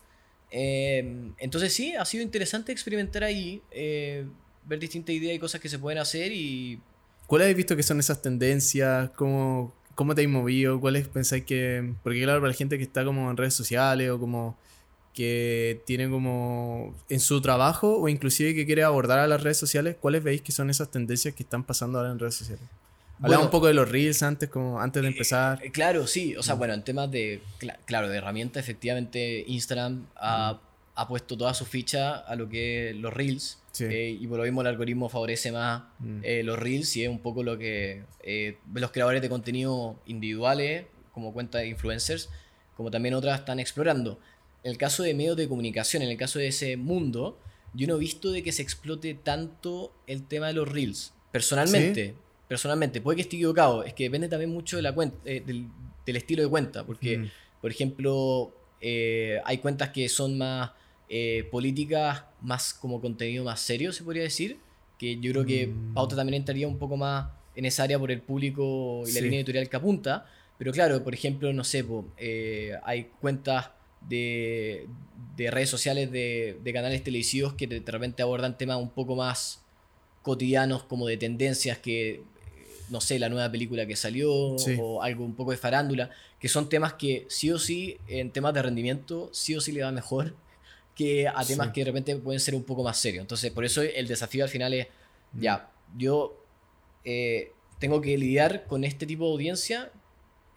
[0.51, 4.25] Eh, entonces sí, ha sido interesante experimentar ahí, eh,
[4.63, 6.79] ver distintas ideas y cosas que se pueden hacer y...
[7.25, 9.09] ¿Cuáles habéis visto que son esas tendencias?
[9.11, 10.79] ¿Cómo, cómo te habéis movido?
[10.79, 11.95] ¿Cuáles pensáis que...?
[12.03, 14.55] Porque claro, para la gente que está como en redes sociales o como
[15.13, 19.95] que tiene como en su trabajo o inclusive que quiere abordar a las redes sociales,
[19.99, 22.63] ¿cuáles veis que son esas tendencias que están pasando ahora en redes sociales?
[23.21, 25.59] Hablaba un poco de los reels antes, como antes de eh, empezar.
[25.63, 26.35] Eh, claro, sí.
[26.37, 26.57] O sea, mm.
[26.57, 27.41] bueno, en temas de,
[27.85, 30.59] claro, de herramienta, efectivamente, Instagram ha,
[30.95, 33.57] ha, puesto toda su ficha a lo que es los reels.
[33.81, 36.21] Eh, y por lo mismo el algoritmo favorece más mm.
[36.43, 38.03] los reels y es un poco lo que
[38.73, 42.29] los creadores de contenido individuales, como cuenta de influencers,
[42.75, 44.19] como también otras están explorando
[44.63, 47.37] en el caso de medios de comunicación, en el caso de ese mundo,
[47.73, 51.13] yo no he visto de que se explote tanto el tema de los reels.
[51.31, 52.15] Personalmente,
[52.47, 55.67] personalmente, puede que esté equivocado, es que depende también mucho de la cuenta, eh, del,
[56.15, 57.31] estilo de cuenta, porque, mm.
[57.61, 60.71] por ejemplo, eh, hay cuentas que son más
[61.07, 64.57] eh, políticas, más como contenido más serio, se podría decir,
[64.97, 65.93] que yo creo que mm.
[65.93, 69.39] Pauta también entraría un poco más en esa área por el público y la línea
[69.39, 70.25] editorial que apunta,
[70.57, 71.85] pero claro, por ejemplo, no sé,
[72.83, 73.69] hay cuentas
[74.07, 74.87] de,
[75.37, 79.61] redes sociales, de, canales televisivos que de, repente abordan temas un poco más
[80.21, 82.21] cotidianos, como de tendencias que,
[82.89, 86.09] no sé, la nueva película que salió o algo un poco de farándula,
[86.39, 89.83] que son temas que sí o sí, en temas de rendimiento, sí o sí le
[89.83, 90.35] va mejor
[90.95, 93.21] que a temas que de repente pueden ser un poco más serios.
[93.21, 94.87] Entonces, por eso el desafío al final es,
[95.33, 96.43] ya, yo
[97.05, 99.91] eh, tengo que lidiar con este tipo de audiencia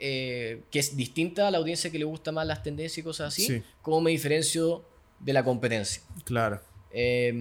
[0.05, 3.29] eh, que es distinta a la audiencia que le gusta más las tendencias y cosas
[3.29, 3.63] así, Sí.
[3.83, 4.85] cómo me diferencio
[5.21, 6.03] de la competencia.
[6.25, 6.61] Claro.
[6.91, 7.41] Eh,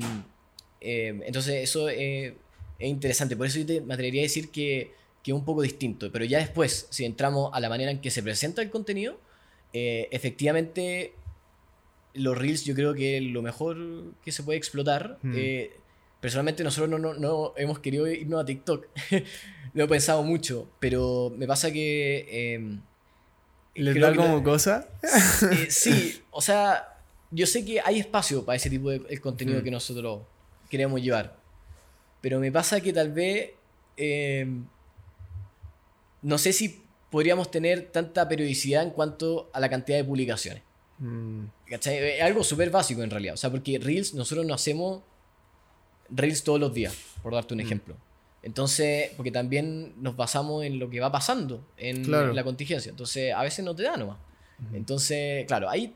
[0.79, 2.35] eh, entonces eso eh,
[2.77, 4.91] es interesante, por eso yo te, me atrevería a decir que,
[5.23, 8.11] que es un poco distinto, pero ya después, si entramos a la manera en que
[8.11, 9.19] se presenta el contenido,
[9.73, 11.13] eh, efectivamente
[12.13, 13.77] los reels yo creo que lo mejor
[14.23, 15.17] que se puede explotar.
[15.23, 15.33] Hmm.
[15.35, 15.71] Eh,
[16.21, 18.87] personalmente nosotros no, no, no hemos querido irnos a TikTok,
[19.73, 22.27] lo he pensado mucho, pero me pasa que...
[22.55, 22.79] eh,
[23.75, 24.87] ¿Les creo da como la- cosa?
[25.51, 26.97] eh, sí, o sea,
[27.31, 29.65] yo sé que hay espacio para ese tipo de el contenido Ujú.
[29.65, 30.21] que nosotros
[30.69, 31.37] queremos llevar.
[32.21, 33.51] Pero me pasa que tal vez.
[33.97, 34.45] eh,
[36.21, 40.61] no sé si podríamos tener tanta periodicidad en cuanto a la cantidad de publicaciones.
[40.99, 41.45] Mm.
[41.67, 43.33] Es algo súper básico en realidad.
[43.33, 45.01] O sea, porque Reels, nosotros no hacemos
[46.11, 47.65] Reels todos los días, por darte un Mm.
[47.65, 47.95] ejemplo.
[48.43, 52.29] Entonces, porque también nos basamos en lo que va pasando en, Claro.
[52.29, 52.89] en la contingencia.
[52.89, 54.17] Entonces, a veces no te da nomás.
[54.67, 54.75] Ujú.
[54.75, 55.93] Entonces, claro, ahí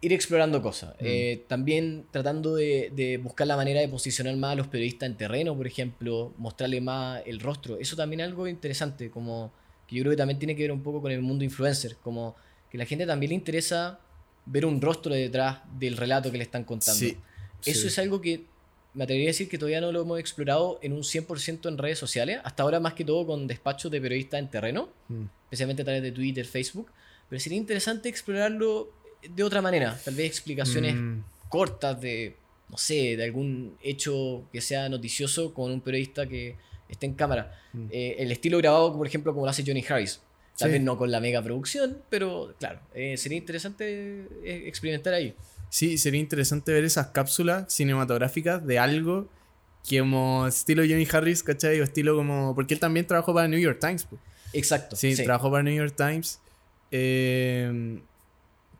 [0.00, 0.94] ir explorando cosas.
[1.00, 1.04] Mm.
[1.04, 5.16] Eh, también tratando de, de buscar la manera de posicionar más a los periodistas en
[5.16, 7.78] terreno, por ejemplo, mostrarle más el rostro.
[7.78, 9.52] Eso también es algo interesante, como
[9.86, 12.36] que yo creo que también tiene que ver un poco con el mundo influencer, como
[12.70, 13.98] que la gente también le interesa
[14.46, 16.98] ver un rostro detrás del relato que le están contando.
[16.98, 17.16] Sí.
[17.64, 17.86] Eso sí.
[17.88, 18.44] es algo que
[18.96, 21.98] me atrevería a decir que todavía no lo hemos explorado en un 100% en redes
[21.98, 25.24] sociales, hasta ahora más que todo con despachos de periodistas en terreno, Mm.
[25.44, 26.90] especialmente a través de Twitter, Facebook,
[27.28, 28.90] pero sería interesante explorarlo
[29.28, 32.36] de otra manera, tal vez explicaciones Mm, cortas de,
[32.70, 36.56] no sé, de algún hecho que sea noticioso con un periodista que
[36.88, 37.52] esté en cámara.
[37.72, 37.86] Mm.
[37.90, 40.20] Eh, el estilo grabado, por ejemplo, como lo hace Johnny Harris.
[40.58, 40.72] Tal Sí.
[40.74, 43.84] vez no con la mega producción, pero claro, eh, sería interesante
[44.42, 45.34] eh, experimentar ahí.
[45.68, 49.28] Sí, sería interesante ver esas cápsulas cinematográficas de algo
[49.88, 51.80] que como estilo Johnny Harris, ¿cachai?
[51.80, 52.54] O estilo como...
[52.54, 54.04] Porque él también trabajó para New York Times.
[54.04, 54.18] po.
[54.52, 54.96] Exacto.
[54.96, 55.24] Sí, sí.
[55.24, 56.40] trabajó para New York Times.
[56.90, 58.00] Eh,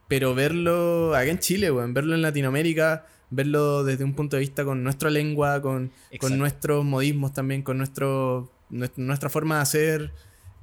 [0.09, 4.65] pero verlo acá en Chile, weón, verlo en Latinoamérica, verlo desde un punto de vista
[4.65, 10.13] con nuestra lengua, con, con nuestros modismos también, con nuestro, nues- nuestra forma de hacer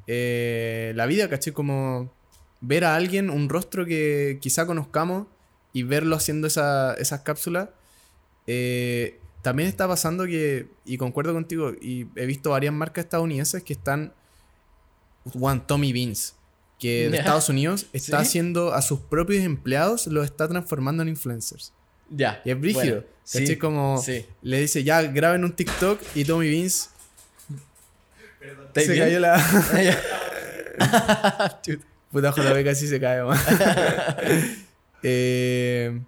[0.07, 1.51] eh, la vida, ¿cachai?
[1.53, 2.11] Como
[2.61, 5.27] ver a alguien, un rostro que quizá conozcamos
[5.73, 7.69] y verlo haciendo esa- esas cápsulas.
[8.47, 13.73] eh, también está pasando que, y concuerdo contigo, y he visto varias marcas estadounidenses que
[13.73, 14.13] están
[15.33, 16.35] Juan Tommy Beans,
[16.79, 17.17] que de Ya.
[17.19, 18.27] Estados Unidos está Sí.
[18.27, 21.73] haciendo a sus propios empleados, los está transformando en influencers.
[22.09, 22.41] Ya.
[22.45, 23.01] Y es brígido.
[23.01, 23.07] Bueno,
[23.47, 24.25] sí, como sí.
[24.41, 26.89] le dice, ya graben un TikTok y Tommy Beans
[28.67, 29.05] ¿Estáis se bien?
[29.05, 29.37] cayó la.
[32.11, 33.37] Puta JB casi se cae, weón.
[35.03, 36.01] Eh,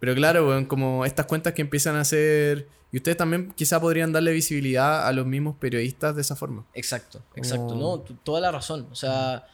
[0.00, 2.66] pero claro, weón, como estas cuentas que empiezan a hacer.
[2.90, 6.66] Y ustedes también quizá podrían darle visibilidad a los mismos periodistas de esa forma.
[6.74, 7.68] Exacto, exacto.
[7.68, 8.86] Como- No, toda la razón.
[8.90, 9.46] O sea,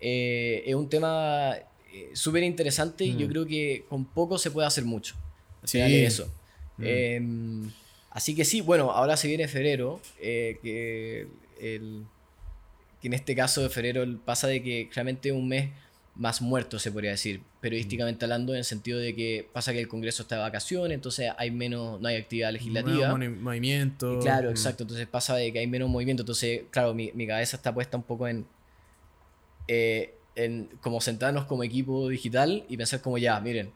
[0.00, 1.54] eh, es un tema
[1.92, 3.30] eh, súper interesante y yo Mm.
[3.30, 5.14] creo que con poco se puede hacer mucho.
[5.64, 5.80] Sí.
[5.80, 6.26] eso.
[6.78, 6.82] Mm.
[6.86, 7.22] Eh,
[8.10, 11.26] así que sí, bueno, ahora se viene febrero, que,
[11.60, 12.04] el-
[13.00, 15.70] que en este caso de febrero pasa de que realmente un mes
[16.16, 19.88] más muerto, se podría decir, periodísticamente hablando, en el sentido de que pasa que el
[19.88, 23.08] Congreso está de vacaciones, entonces hay menos, no hay actividad legislativa.
[23.10, 24.18] Moni- movimiento.
[24.18, 24.52] Y Claro, Mm.
[24.52, 24.82] exacto.
[24.82, 26.22] Entonces pasa de que hay menos movimiento.
[26.22, 28.44] Entonces, claro, mi, mi cabeza está puesta un poco en,
[29.68, 33.72] eh, en como sentarnos como equipo digital y pensar como ya, miren,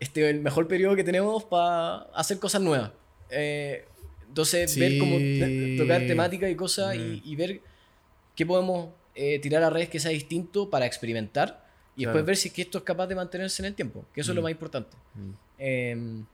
[0.00, 2.90] este es el mejor periodo que tenemos para hacer cosas nuevas.
[3.30, 3.84] Eh,
[4.28, 5.16] entonces, ver cómo
[5.78, 7.20] tocar temática y cosas y, Mm.
[7.24, 7.60] y ver
[8.34, 12.16] qué podemos eh, tirar a redes que sea distinto para experimentar y Claro.
[12.16, 14.32] después ver si es que esto es capaz de mantenerse en el tiempo, que eso
[14.32, 14.44] es lo Mm.
[14.44, 14.96] más importante.
[15.14, 15.30] Mm.
[15.58, 16.24] Em,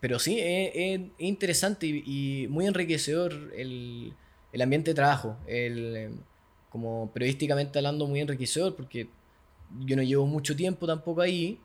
[0.00, 2.02] pero sí, es, es- es interesante y,
[2.44, 4.12] y muy enriquecedor el,
[4.52, 5.36] el ambiente de trabajo.
[5.46, 6.10] El,
[6.70, 9.08] como periodísticamente hablando, muy enriquecedor porque
[9.86, 11.58] yo no llevo mucho tiempo tampoco ahí.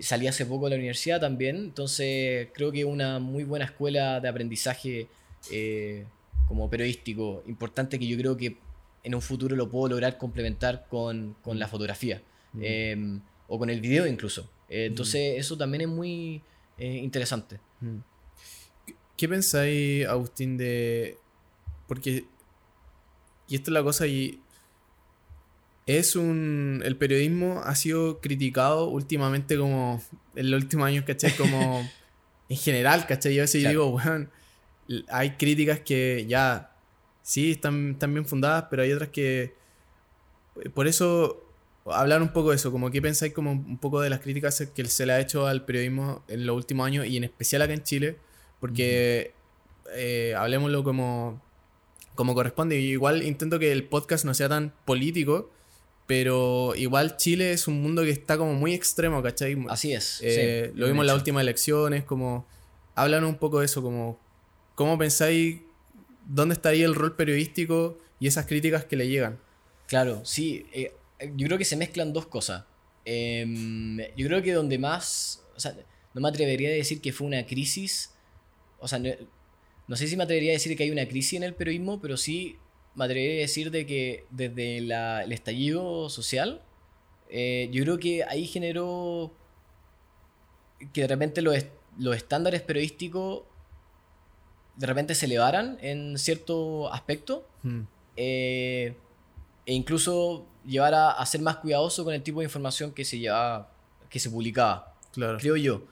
[0.00, 4.18] Salí hace poco de la universidad también, entonces creo que es una muy buena escuela
[4.20, 5.06] de aprendizaje
[5.52, 6.04] eh,
[6.48, 8.56] como periodístico, importante que yo creo que
[9.04, 12.22] en un futuro lo puedo lograr complementar con, con la fotografía
[12.54, 12.60] Mm.
[12.62, 14.48] em, o con el video incluso.
[14.68, 16.40] Eh, entonces eso también es muy
[16.78, 17.58] eh, interesante.
[17.80, 17.98] Mm.
[18.86, 21.18] ¿Qué- ¿Qué pensáis, Agustín, de.
[21.86, 22.24] Porque.
[23.48, 24.40] Y esta es la cosa, y.
[25.86, 26.80] Es un.
[26.84, 30.02] El periodismo ha sido criticado últimamente, como.
[30.34, 31.36] En los últimos años, ¿cachai?
[31.36, 31.88] Como.
[32.48, 33.34] en general, ¿cachai?
[33.34, 33.70] Yo a veces Claro.
[33.70, 34.00] digo,
[34.88, 36.73] l- Hay críticas que ya.
[37.24, 39.54] Sí, están, están bien fundadas, pero hay otras que.
[40.74, 41.40] Por eso.
[41.86, 44.84] Hablar un poco de eso, como que pensáis como un poco de las críticas que
[44.86, 47.82] se le ha hecho al periodismo en los últimos años y en especial acá en
[47.82, 48.16] Chile,
[48.58, 49.34] porque
[49.94, 51.42] eh, hablemoslo como,
[52.14, 52.78] como corresponde.
[52.78, 55.50] Igual intento que el podcast no sea tan político,
[56.06, 59.56] Pero igual Chile es un mundo que está como muy extremo, ¿cachai?
[59.68, 60.20] Así es.
[60.22, 62.46] Eh, sí, lo vimos en las últimas elecciones, como...
[62.94, 64.18] Hablan un poco de eso, como...
[64.74, 65.60] ¿Cómo pensáis
[66.26, 69.38] dónde estaría el rol periodístico y esas críticas que le llegan?
[69.86, 70.66] Claro, sí.
[70.72, 70.92] eh,
[71.36, 72.64] yo creo que se mezclan dos cosas.
[73.04, 75.42] Em, yo creo que donde más.
[75.56, 75.76] O sea,
[76.14, 78.14] no me atrevería a decir que fue una crisis.
[78.78, 79.10] O sea, no,
[79.86, 82.16] no sé si me atrevería a decir que hay una crisis en el periodismo, pero
[82.16, 82.56] sí
[82.94, 86.62] me atrevería a decir de que desde la- el estallido social,
[87.28, 89.34] eh, yo creo que ahí generó
[90.92, 91.56] que de repente los,
[91.98, 93.42] los estándares periodísticos
[94.76, 97.82] de repente se elevaran en cierto aspecto Hmm,
[98.16, 98.94] eh,
[99.66, 103.18] e incluso llevar a, a ser más cuidadoso con el tipo de información que se
[103.18, 103.70] llevaba,
[104.10, 105.38] que se publicaba, claro.
[105.38, 105.82] creo yo.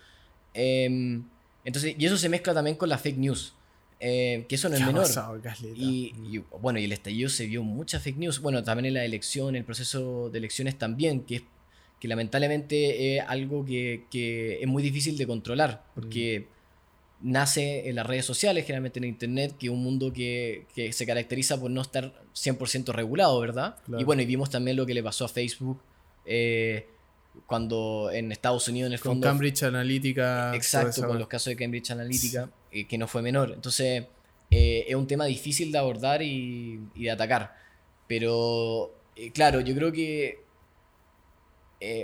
[0.54, 1.24] Em,
[1.64, 3.54] entonces, y eso se mezcla también con la fake news,
[4.00, 5.02] eh, que eso no es ¿Qué ha menor.
[5.02, 5.40] pasado?
[5.74, 8.40] Y, y, bueno, y el estallido se vio mucha fake news.
[8.40, 11.42] Bueno, también en la elección, el proceso de elecciones también, que, es,
[12.00, 16.48] que lamentablemente es algo que, que es muy difícil de controlar, porque
[17.22, 21.06] nace en las redes sociales, generalmente en Internet, que es un mundo que, que se
[21.06, 23.76] caracteriza por no estar 100% regulado, ¿verdad?
[23.84, 24.00] Claro.
[24.00, 25.80] Y bueno, y vimos también lo que le pasó a Facebook
[26.26, 26.86] eh,
[27.46, 29.26] cuando en Estados Unidos, en el Con fondo...
[29.26, 30.24] Cambridge Analytica.
[30.24, 33.52] toda Exacto, con los casos de Cambridge Analytica, eh, que no fue menor.
[33.52, 34.04] Entonces,
[34.50, 37.54] eh, es un tema difícil de abordar y, y de atacar.
[38.06, 38.94] Pero,
[39.32, 40.42] claro, yo creo que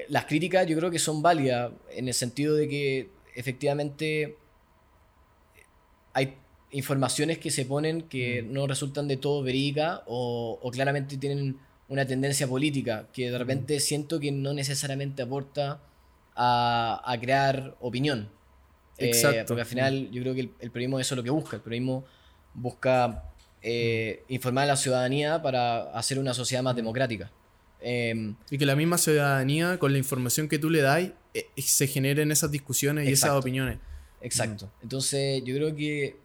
[0.08, 4.36] las críticas yo creo que son válidas en el sentido de que efectivamente
[6.12, 6.34] hay
[6.70, 11.56] informaciones que se ponen que no resultan de todo verídicas o, o claramente tienen
[11.88, 15.80] una tendencia política que de repente siento que no necesariamente aporta
[16.36, 18.28] a, a crear opinión.
[18.98, 19.46] Eh, Exacto.
[19.46, 21.56] porque al final yo creo que el, el periodismo eso es lo que busca.
[21.56, 22.04] El periodismo
[22.52, 23.24] busca
[23.62, 27.30] eh, informar a la ciudadanía para hacer una sociedad más democrática.
[27.80, 31.86] Em, Y que la misma ciudadanía, con la información que tú le das, eh, se
[31.86, 33.34] generen esas discusiones y Exacto.
[33.34, 33.78] esas opiniones.
[34.20, 34.70] Exacto.
[34.82, 36.16] Entonces, yo creo que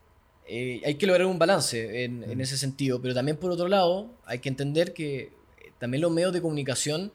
[0.45, 4.09] eh, hay que lograr un balance en, en ese sentido, pero también por otro lado,
[4.25, 5.31] hay que entender que eh,
[5.79, 7.11] también los medios de comunicación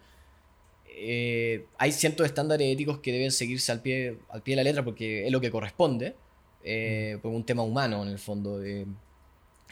[0.86, 4.84] eh, hay ciertos estándares éticos que deben seguirse al pie, al pie de la letra
[4.84, 6.14] porque es lo que corresponde,
[6.64, 8.60] eh, por un tema humano en el fondo.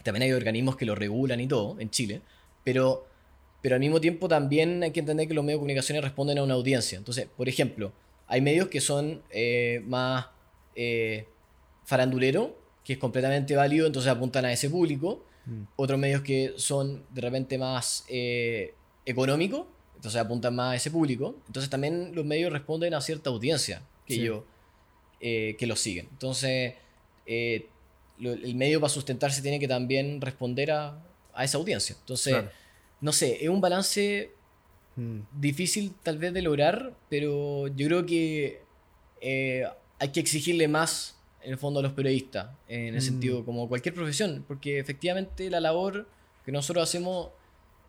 [0.05, 2.21] también hay organismos que lo regulan y todo en Chile,
[2.63, 3.07] pero,
[3.63, 6.43] pero al mismo tiempo también hay que entender que los medios de comunicación responden a
[6.45, 6.99] una audiencia.
[6.99, 7.93] Entonces, por ejemplo,
[8.29, 9.23] hay medios que son
[9.87, 10.27] más
[10.77, 11.27] eh,
[11.85, 15.25] farandulero, que es completamente válido, entonces apuntan a ese público.
[15.47, 15.63] Mm.
[15.77, 21.37] Otros medios que son de repente más eh, económicos, entonces apuntan más a ese público.
[21.47, 24.21] Entonces también los medios responden a cierta audiencia que Sí.
[24.23, 24.45] ellos
[25.21, 26.09] eh, que los siguen.
[26.13, 26.75] Entonces
[27.27, 27.67] eh,
[28.19, 31.03] lo- el medio para sustentarse tiene que también responder a,
[31.35, 31.97] a esa audiencia.
[31.99, 32.51] Entonces, Claro.
[33.01, 34.31] no sé, es un balance
[34.97, 35.21] Mm.
[35.39, 38.63] difícil tal vez de lograr, pero yo creo que
[39.21, 39.65] eh,
[39.99, 43.01] hay que exigirle más en el fondo a los periodistas, en el Mm.
[43.01, 46.09] sentido como cualquier profesión, porque efectivamente la labor
[46.45, 47.31] que nosotros hacemos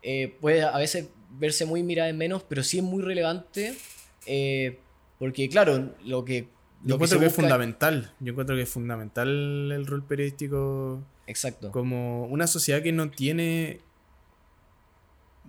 [0.02, 3.74] eh, puede a veces verse muy mirada en menos, pero sí es muy relevante,
[4.26, 4.78] eh,
[5.18, 6.42] porque claro, lo que...
[6.82, 8.14] Yo Lo encuentro se que es fundamental.
[8.20, 9.28] Yo encuentro que es fundamental
[9.72, 11.72] el rol periodístico Exacto.
[11.72, 13.80] como una sociedad que no tiene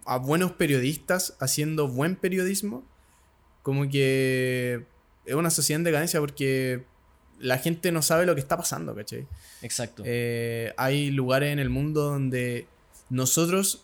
[0.06, 2.84] a buenos periodistas haciendo buen periodismo.
[3.62, 4.86] Como que
[5.30, 6.84] es una sociedad en decadencia porque
[7.40, 9.26] la gente no sabe lo que está pasando, ¿cachai?
[9.62, 10.04] Exacto.
[10.06, 12.68] Eh, hay lugares en el mundo donde
[13.10, 13.84] nosotros,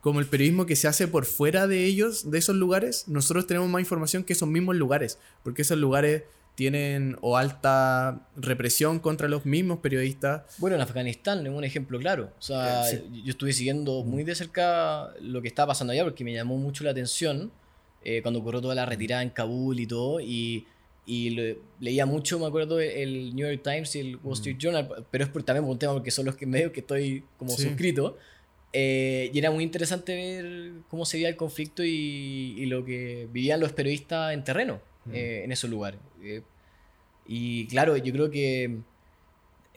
[0.00, 3.68] como el periodismo que se hace por fuera de ellos, de esos lugares, nosotros tenemos
[3.68, 6.24] más información que esos mismos lugares, porque esos lugares
[6.56, 10.42] tienen o alta represión contra los mismos periodistas.
[10.58, 12.32] Bueno, en Afganistán es un ejemplo claro.
[12.38, 13.22] O sea, Eh, sí.
[13.24, 16.82] yo estuve siguiendo muy de cerca lo que estaba pasando allá porque me llamó mucho
[16.82, 17.52] la atención
[18.02, 20.18] eh, cuando ocurrió toda la retirada en Kabul y todo.
[20.20, 20.66] Y,
[21.06, 25.06] y le- leía mucho, me acuerdo, el New York Times y el Wall Street Journal,
[25.10, 27.50] pero es por, también por un tema porque son los que medios que estoy como
[27.52, 27.62] Sí.
[27.62, 28.18] suscrito.
[28.72, 33.28] Eh, y era muy interesante ver cómo se veía el conflicto y, y lo que
[33.32, 35.10] vivían los periodistas en terreno, Mm.
[35.14, 36.00] eh, en esos lugares.
[36.22, 36.42] Eh,
[37.26, 38.78] y claro, yo creo que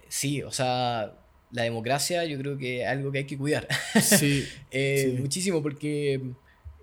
[0.08, 1.16] sí, o sea,
[1.52, 3.68] la democracia yo creo que es algo que hay que cuidar.
[4.02, 5.22] Sí, Eh, Sí.
[5.22, 6.22] Muchísimo, porque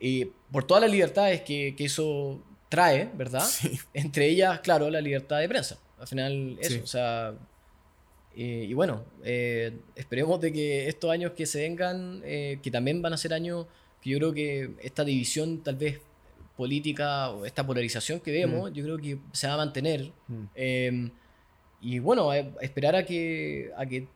[0.01, 3.45] eh, por todas las libertades que, que eso trae, ¿verdad?
[3.45, 3.79] sí.
[3.95, 5.79] Entre ellas, claro, la libertad de prensa.
[5.99, 6.81] Al final, eso, Sí.
[6.83, 7.35] o sea.
[8.37, 13.01] eh, y bueno, eh, esperemos de que estos años que se vengan, eh, que también
[13.03, 13.67] van a ser años
[14.03, 16.01] que yo creo que esta división tal vez
[16.57, 20.11] política o esta polarización que vemos, yo creo que se va a mantener.
[20.29, 20.45] Mm.
[20.55, 21.11] Eh,
[21.81, 24.07] y bueno, esperar a que, a que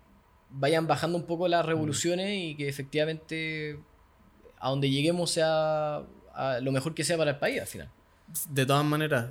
[0.50, 3.78] vayan bajando un poco las revoluciones y que efectivamente
[4.58, 6.02] a donde lleguemos sea
[6.34, 7.90] a lo mejor que sea para el país al final.
[8.50, 9.30] De todas maneras,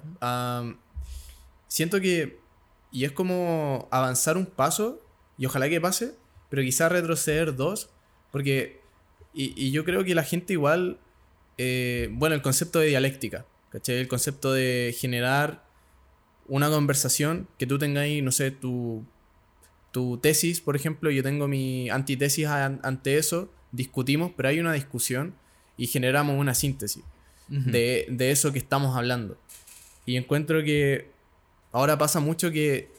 [1.68, 2.40] siento que,
[2.92, 5.02] y es como avanzar un paso,
[5.38, 6.16] y ojalá que pase,
[6.50, 7.90] pero quizás retroceder dos,
[8.32, 8.82] porque,
[9.34, 11.00] y, y yo creo que la gente igual,
[11.58, 13.98] eh, bueno, el concepto de dialéctica, ¿cachai?
[13.98, 15.64] El concepto de generar
[16.48, 19.06] una conversación, que tú tengáis, no sé, tu,
[19.92, 24.74] tu tesis, por ejemplo, yo tengo mi antitesis an- ante eso, discutimos, pero hay una
[24.74, 25.36] discusión
[25.78, 27.04] y generamos una síntesis
[27.50, 29.38] de, de eso que estamos hablando.
[30.06, 31.10] Y encuentro que
[31.72, 32.90] ahora pasa mucho que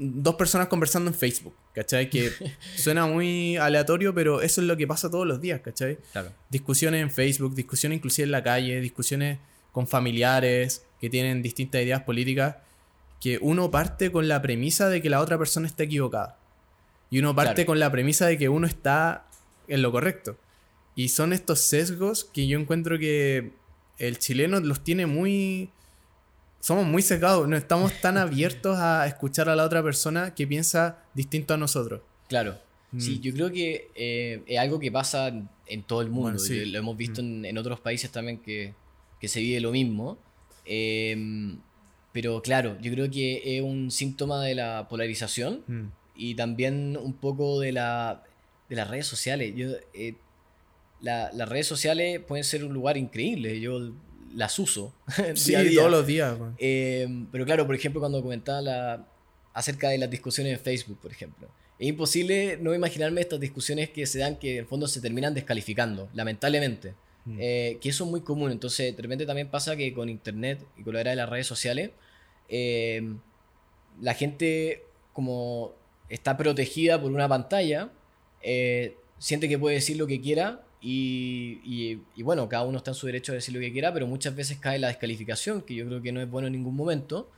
[0.00, 2.08] dos personas conversando en Facebook, ¿cachai?
[2.10, 2.30] Que
[2.76, 5.98] suena muy aleatorio, pero eso es lo que pasa todos los días, ¿cachai?
[6.12, 6.32] Claro.
[6.50, 9.38] Discusiones en Facebook, discusiones inclusive en la calle, discusiones
[9.72, 12.56] con familiares que tienen distintas ideas políticas,
[13.20, 16.36] que uno parte con la premisa de que la otra persona está equivocada.
[17.10, 17.66] Y uno parte Claro.
[17.66, 19.26] con la premisa de que uno está
[19.66, 20.36] en lo correcto.
[20.98, 23.52] Y son estos sesgos que yo encuentro que
[23.98, 25.70] el chileno los tiene muy...
[26.58, 30.98] Somos muy secados, no estamos tan abiertos a escuchar a la otra persona que piensa
[31.14, 32.00] distinto a nosotros.
[32.28, 32.58] Claro.
[32.98, 33.20] Sí, Mm.
[33.20, 36.22] yo creo que eh, es algo que pasa en, todo el mundo.
[36.22, 36.64] Bueno, sí.
[36.66, 36.72] Mm.
[36.72, 38.74] Lo hemos visto en, en otros países también que,
[39.20, 40.18] que se vive lo mismo.
[40.64, 41.54] Eh,
[42.12, 45.86] pero claro, yo creo que es un síntoma de la polarización Mm.
[46.16, 48.24] y también un poco de, la,
[48.68, 49.54] de las redes sociales.
[49.54, 50.14] Yo, eh,
[51.00, 53.60] la- las redes sociales pueden ser un lugar increíble.
[53.60, 53.92] Yo
[54.34, 54.94] las uso.
[55.34, 55.78] Sí, día a día.
[55.80, 56.36] todos los días.
[56.58, 59.06] Eh, pero claro, por ejemplo, cuando comentaba la-
[59.54, 61.48] acerca de las discusiones en Facebook, por ejemplo.
[61.78, 65.34] Es imposible no imaginarme estas discusiones que se dan que en el fondo se terminan
[65.34, 66.94] descalificando, lamentablemente.
[67.24, 67.36] Mm.
[67.40, 68.50] Eh, que eso es muy común.
[68.52, 71.46] Entonces, de repente también pasa que con Internet y con la era de las redes
[71.46, 71.90] sociales,
[72.48, 73.02] eh,
[74.00, 75.74] la gente como
[76.08, 77.90] está protegida por una pantalla,
[78.42, 82.92] eh, siente que puede decir lo que quiera y, y- y bueno, cada uno está
[82.92, 85.74] en su derecho a decir lo que quiera, pero muchas veces cae la descalificación, que
[85.74, 87.30] yo creo que no es bueno en ningún momento.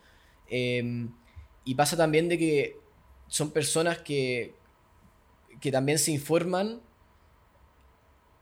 [0.49, 1.07] Eh,
[1.65, 2.77] y pasa también de que
[3.29, 4.55] son personas que,
[5.61, 6.81] que también se informan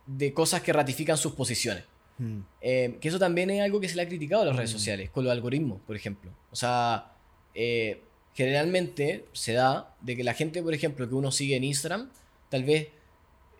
[0.06, 1.84] de cosas que ratifican sus posiciones.
[2.18, 2.38] Mm.
[2.60, 4.78] Eh, que eso también es algo que se le ha criticado a las redes Mm.
[4.78, 6.30] sociales, con los algoritmos, por ejemplo.
[6.50, 7.12] O sea,
[7.54, 8.02] eh,
[8.34, 12.08] generalmente se da de que la gente, por ejemplo, que uno sigue en Instagram,
[12.48, 12.88] tal vez,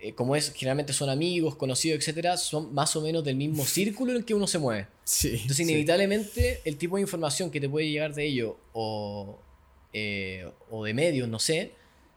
[0.01, 4.13] eh, como es, generalmente son amigos, conocidos, etcétera, son más o menos del mismo círculo
[4.13, 4.87] en el que uno se mueve.
[5.05, 5.31] Sí.
[5.33, 5.63] Entonces, sí.
[5.65, 9.39] inevitablemente, el tipo de información que te puede llegar de ellos o,
[9.93, 11.73] eh, o de medios, no sé,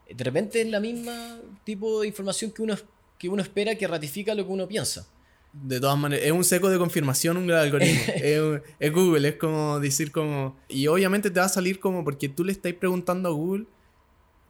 [0.10, 2.76] de repente es la misma tipo de información que uno,
[3.18, 5.08] que uno espera que ratifica lo que uno piensa.
[5.54, 8.00] De todas maneras, es un seco de confirmación un algoritmo.
[8.16, 10.58] es, es Google, es como decir como...
[10.70, 13.66] Y obviamente te va a salir como porque tú le estás preguntando a Google,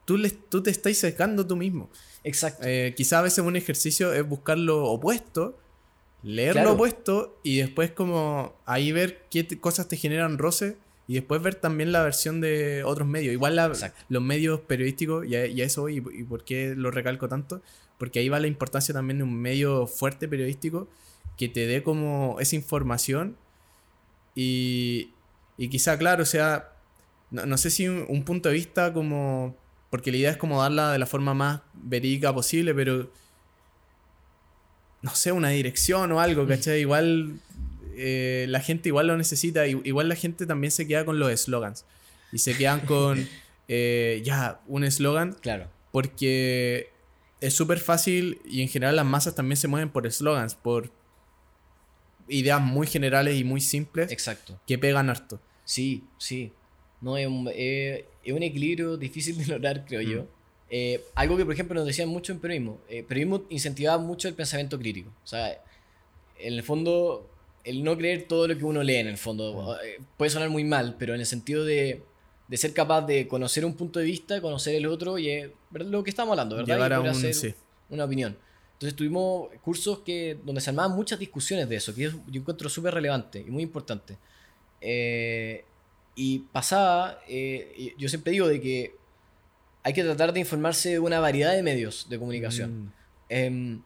[0.05, 1.89] tú, le, tú te estás secando tú mismo.
[2.23, 2.63] Exacto.
[2.65, 5.57] Eh, quizá a veces un ejercicio es buscar lo opuesto,
[6.23, 6.69] leer Claro.
[6.69, 10.77] lo opuesto y después como ahí ver qué te- cosas te generan roce
[11.07, 13.33] y después ver también la versión de otros medios.
[13.33, 13.73] Igual la-
[14.07, 17.27] los medios periodísticos, y a, y a eso voy, y, y por qué lo recalco
[17.27, 17.61] tanto,
[17.97, 20.87] porque ahí va la importancia también de un medio fuerte periodístico
[21.37, 23.35] que te dé como esa información
[24.35, 25.11] y,
[25.57, 26.73] y quizá, claro, o sea,
[27.31, 29.55] no, no sé si un, un punto de vista como,
[29.91, 33.11] porque la idea es como darla de la forma más verídica posible, pero
[35.03, 36.79] no sé, una dirección o algo, ¿cachai?
[36.81, 37.39] Igual
[37.95, 41.85] eh, la gente igual lo necesita, igual la gente también se queda con los eslogans
[42.31, 43.27] y se quedan con,
[43.67, 45.67] eh, ya, un eslogan Claro.
[45.91, 46.91] porque
[47.41, 50.91] es súper fácil y en general las masas también se mueven por eslogans, por
[52.27, 54.59] ideas muy generales y muy simples Exacto.
[54.65, 55.41] que pegan harto.
[55.65, 56.53] Sí, sí.
[57.01, 60.25] No, es un, es- es un equilibrio difícil de lograr, creo yo.
[60.69, 62.79] Eh, algo que, por ejemplo, nos decían mucho en periodismo.
[62.87, 63.05] Eh,
[63.49, 65.09] incentivaba mucho el pensamiento crítico.
[65.23, 65.59] O sea,
[66.39, 67.29] en el fondo,
[67.63, 70.63] el no creer todo lo que uno lee, en el fondo, eh, puede sonar muy
[70.63, 72.03] mal, pero en el sentido de,
[72.47, 76.03] de ser capaz de conocer un punto de vista, conocer el otro y eh, lo
[76.03, 76.75] que estamos hablando, ¿verdad?
[76.75, 77.07] Llegar y a un...
[77.07, 77.53] hacer sí.
[77.89, 78.37] una opinión.
[78.73, 82.69] Entonces tuvimos cursos que, donde se armaban muchas discusiones de eso, que yo, yo encuentro
[82.69, 84.17] súper relevante y muy importante.
[84.79, 85.63] Eh,
[86.23, 88.93] y pasaba, eh, yo siempre digo de que
[89.81, 92.83] hay que tratar de informarse de una variedad de medios de comunicación.
[92.83, 92.91] Mm,
[93.29, 93.81] Em,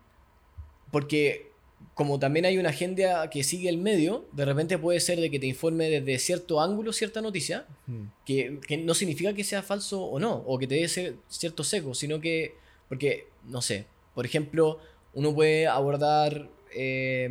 [0.91, 1.51] porque
[1.93, 5.39] como también hay una agenda que sigue el medio, de repente puede ser de que
[5.39, 8.01] te informe desde cierto ángulo cierta noticia, mm.
[8.25, 11.63] que, que no significa que sea falso o no, o que te dé ese cierto
[11.63, 12.55] seco, sino que,
[12.89, 14.79] porque, no sé, por ejemplo,
[15.13, 17.29] uno puede abordar, eh,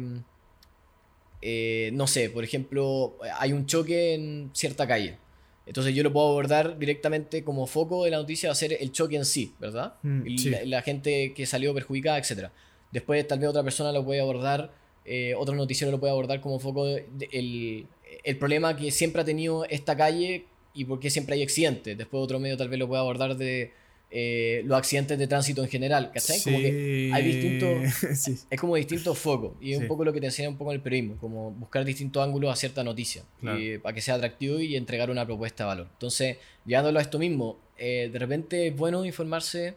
[1.46, 5.18] eh, no sé, por ejemplo, hay un choque en cierta calle.
[5.66, 8.90] Entonces yo lo puedo abordar directamente como foco de la noticia, va a ser el
[8.92, 9.94] choque en sí, ¿verdad?
[10.02, 10.50] Mm, sí.
[10.50, 12.48] la, la gente que salió perjudicada, etc.
[12.92, 14.72] Después tal vez otra persona lo puede abordar
[15.06, 17.86] eh, otro noticiero lo puede abordar como foco de- de- el,
[18.24, 21.98] el problema que siempre ha tenido esta calle y por qué siempre hay accidentes.
[21.98, 23.70] Después otro medio tal vez lo puede abordar de
[24.10, 26.40] eh, los accidentes de tránsito en general, ¿cachai?
[26.42, 27.94] Como que hay distintos...
[28.18, 28.36] sí.
[28.48, 29.82] Es como distintos focos y es Sí.
[29.82, 32.56] un poco lo que te enseña un poco el periodismo, como buscar distintos ángulos a
[32.56, 33.58] cierta noticia Claro.
[33.58, 35.88] y, para que sea atractivo y entregar una propuesta de valor.
[35.92, 39.74] Entonces, llevándolo a esto mismo, eh, de repente es bueno informarse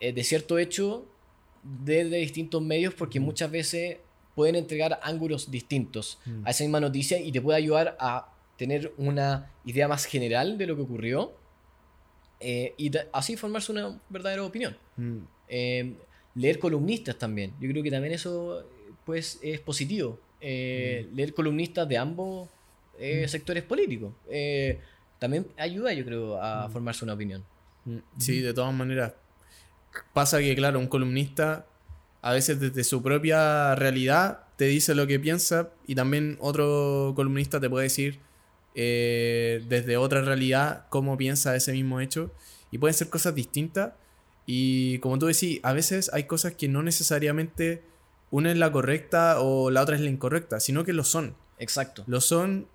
[0.00, 1.06] eh, de cierto hecho
[1.62, 3.98] desde distintos medios porque muchas veces
[4.34, 6.46] pueden entregar ángulos distintos Mm.
[6.46, 10.66] a esa misma noticia y te puede ayudar a tener una idea más general de
[10.66, 11.32] lo que ocurrió
[12.48, 14.76] eh, y así formarse una verdadera opinión.
[14.96, 15.18] Mm.
[15.48, 15.94] Eh,
[16.36, 17.52] leer columnistas también.
[17.60, 18.64] Yo creo que también eso
[19.04, 20.20] pues, es positivo.
[20.40, 22.48] Eh, Leer columnistas de ambos
[23.00, 24.14] eh, sectores políticos.
[25.18, 27.42] También ayuda, yo creo, a formarse una opinión.
[27.84, 29.14] Mm, Sí, de todas maneras.
[30.12, 31.66] Pasa que, claro, un columnista
[32.22, 37.58] a veces desde su propia realidad te dice lo que piensa y también otro columnista
[37.58, 38.20] te puede decir
[38.78, 42.30] eh, desde otra realidad cómo piensa ese mismo hecho
[42.70, 43.94] y pueden ser cosas distintas
[44.44, 47.82] y como tú decís, a veces hay cosas que no necesariamente
[48.30, 51.34] una es la correcta o la otra es la incorrecta, sino que lo son.
[51.58, 52.04] Exacto.
[52.06, 52.68] lo son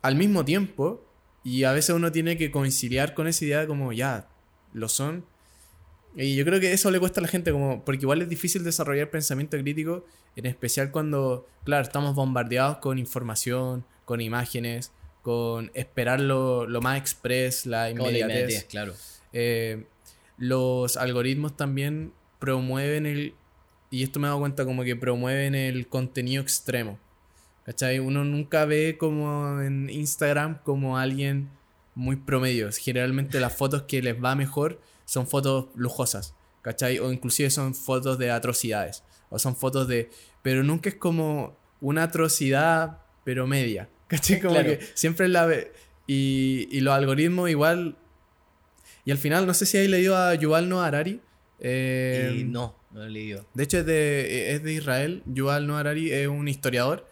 [0.00, 1.04] al mismo tiempo
[1.42, 4.28] y a veces uno tiene que conciliar con esa idea de como ya,
[4.72, 5.24] lo son.
[6.14, 8.62] Y yo creo que eso le cuesta a la gente como porque igual es difícil
[8.62, 10.04] desarrollar pensamiento crítico,
[10.36, 14.92] en especial cuando, claro, estamos bombardeados con información, con imágenes,
[15.24, 18.92] con esperar lo, lo más express, la inmediatez, claro.
[19.32, 19.86] Eh,
[20.36, 23.34] los algoritmos también promueven el.
[23.90, 26.98] Y esto me he dado cuenta como que promueven el contenido extremo.
[27.64, 28.00] ¿Cachai?
[28.00, 31.48] Uno nunca ve como en Instagram como alguien
[31.94, 32.68] muy promedio.
[32.70, 36.34] Generalmente las fotos que les va mejor son fotos lujosas.
[36.60, 36.98] ¿Cachai?
[36.98, 39.04] O inclusive son fotos de atrocidades.
[39.30, 40.10] O son fotos de.
[40.42, 43.88] Pero nunca es como una atrocidad, pero media.
[44.08, 44.40] ¿Cachai?
[44.40, 44.70] Como Claro.
[44.78, 45.72] que siempre la ve.
[46.06, 47.96] Y, y los algoritmos igual
[49.06, 51.20] y al final, no sé si hay leído a Yuval Noah Harari.
[51.60, 53.46] eh, y no, no lo he leído.
[53.54, 55.22] De hecho, es de, es de Israel.
[55.26, 57.06] Yuval Noah Harari es un historiador.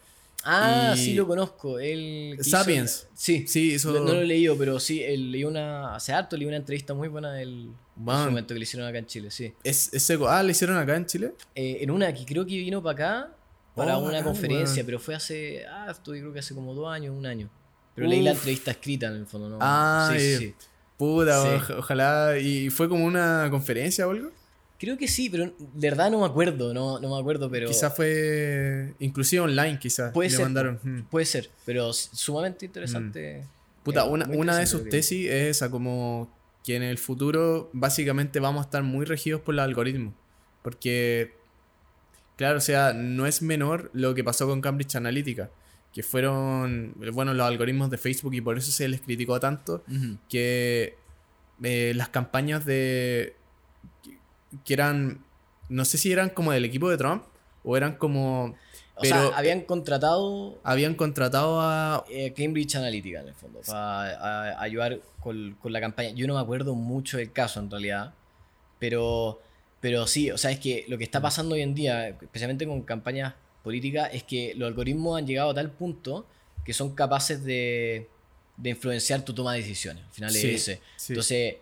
[0.44, 1.78] Ah, Y- sí lo conozco.
[1.78, 3.08] Él hizo- Sapiens.
[3.14, 3.92] Sí, Sí, hizo.
[3.92, 5.94] No, no lo he leído, pero sí, él leí una.
[5.94, 9.06] Hace harto leí una entrevista muy buena del su momento que le hicieron acá en
[9.06, 9.52] Chile, sí.
[9.62, 10.28] es, es seco.
[10.28, 11.34] Ah, le hicieron acá en Chile.
[11.54, 13.36] Eh, en una que creo que vino para acá
[13.74, 14.86] para Oh, una bacán, conferencia, weón.
[14.86, 15.64] pero fue hace.
[15.66, 17.48] Ah, esto yo creo que hace como dos años, un año.
[17.94, 18.38] Pero leí la Uf.
[18.38, 19.58] entrevista escrita en el fondo, ¿no?
[19.60, 20.38] Ah, sí, sí, eh.
[20.38, 20.54] sí.
[20.96, 21.72] Puta, Sí.
[21.78, 22.38] ojalá.
[22.38, 24.30] ¿Y fue como una conferencia o algo?
[24.78, 27.68] Creo que sí, pero de verdad no me acuerdo, no, no me acuerdo, pero.
[27.68, 28.94] Quizás fue.
[28.98, 30.12] Inclusive online, quizás.
[30.12, 30.44] Puede le ser.
[30.44, 30.80] mandaron.
[30.82, 31.02] mm.
[31.10, 33.46] Puede ser, pero sumamente interesante.
[33.84, 36.30] Puta, Eh, una, muy una de sus tesis es esa, como
[36.64, 40.14] que en el futuro básicamente vamos a estar muy regidos por los algoritmos.
[40.62, 41.34] Porque,
[42.42, 45.48] claro, o sea, no es menor lo que pasó con Cambridge Analytica,
[45.94, 49.84] que fueron, bueno, los algoritmos de Facebook y por eso se les criticó tanto,
[50.28, 50.96] que
[51.62, 53.36] eh, las campañas de...
[54.64, 55.24] que- eran,
[55.68, 57.22] no sé si eran como del equipo de Trump
[57.62, 58.56] o eran como...
[58.94, 62.04] O Pero- sea, habían contratado Habían contratado a...
[62.10, 66.10] eh, Cambridge Analytica en el fondo para ayudar con, con la campaña.
[66.10, 68.12] Yo no me acuerdo mucho del caso en realidad,
[68.78, 69.40] pero,
[69.82, 72.80] pero sí, o sea, es que lo que está pasando hoy en día, especialmente con
[72.82, 76.26] campañas políticas, es que los algoritmos han llegado a tal punto
[76.64, 78.08] que son capaces de,
[78.56, 80.02] de influenciar tu toma de decisiones.
[80.06, 80.80] Al final Sí, es ese.
[80.96, 81.12] sí.
[81.12, 81.56] Entonces,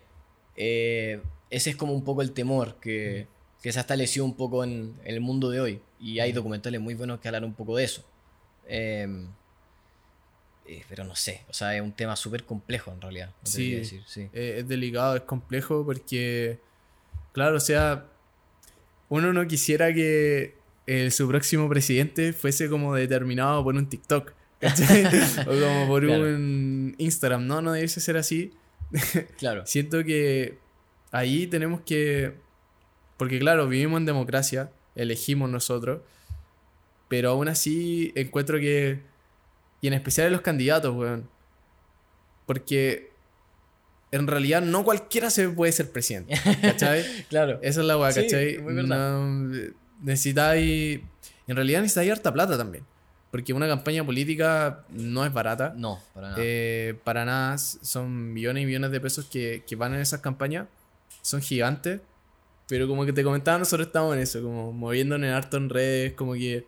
[0.55, 1.19] eh,
[1.49, 3.27] ese es como un poco el temor que,
[3.61, 5.81] que se ha establecido un poco en, en el mundo de hoy.
[5.99, 8.03] Y hay documentales muy buenos que hablan un poco de eso.
[8.67, 9.27] Em,
[10.67, 13.29] eh, pero no sé, o sea, es un tema súper complejo en realidad.
[13.43, 13.71] no Sí.
[13.71, 14.29] decir, sí.
[14.33, 16.59] Eh, es delicado, es complejo porque,
[17.33, 18.05] claro, o sea,
[19.11, 20.55] uno no quisiera que
[20.87, 24.31] eh, su próximo presidente fuese como determinado por un TikTok,
[24.61, 26.23] o como por Claro.
[26.23, 28.51] un Instagram, no, no debe ser así.
[29.37, 29.63] Claro.
[29.65, 30.57] Siento que
[31.11, 32.35] ahí tenemos que,
[33.17, 36.01] porque claro, vivimos en democracia, elegimos nosotros,
[37.09, 39.01] pero aún así encuentro que,
[39.81, 41.29] y en especial en los candidatos, weón,
[42.45, 43.10] porque
[44.11, 47.03] en realidad no cualquiera se puede ser presidente, ¿cachai?
[47.29, 47.59] Claro.
[47.61, 48.57] Esa es la weá, Sí, ¿cachai?
[48.59, 49.19] muy verdad.
[49.19, 50.99] No, necesitáis,
[51.47, 52.83] en realidad necesitáis harta plata también,
[53.31, 55.73] porque una campaña política no es barata.
[55.77, 56.41] No, para nada.
[56.43, 60.67] Eh, para nada, son millones y millones de pesos que, que van en esas campañas.
[61.21, 62.01] Son gigantes.
[62.67, 66.13] Pero como que te comentaba, nosotros estamos en eso, como moviéndonos en harto en redes,
[66.13, 66.65] como que...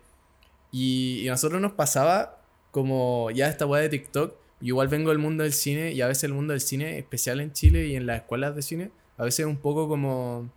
[0.71, 2.41] Y, y a nosotros nos pasaba
[2.71, 4.35] como ya esta weá de TikTok.
[4.63, 7.41] Yo igual vengo del mundo del cine y a veces el mundo del cine, especial
[7.41, 10.49] en Chile y en las escuelas de cine, a veces es un poco como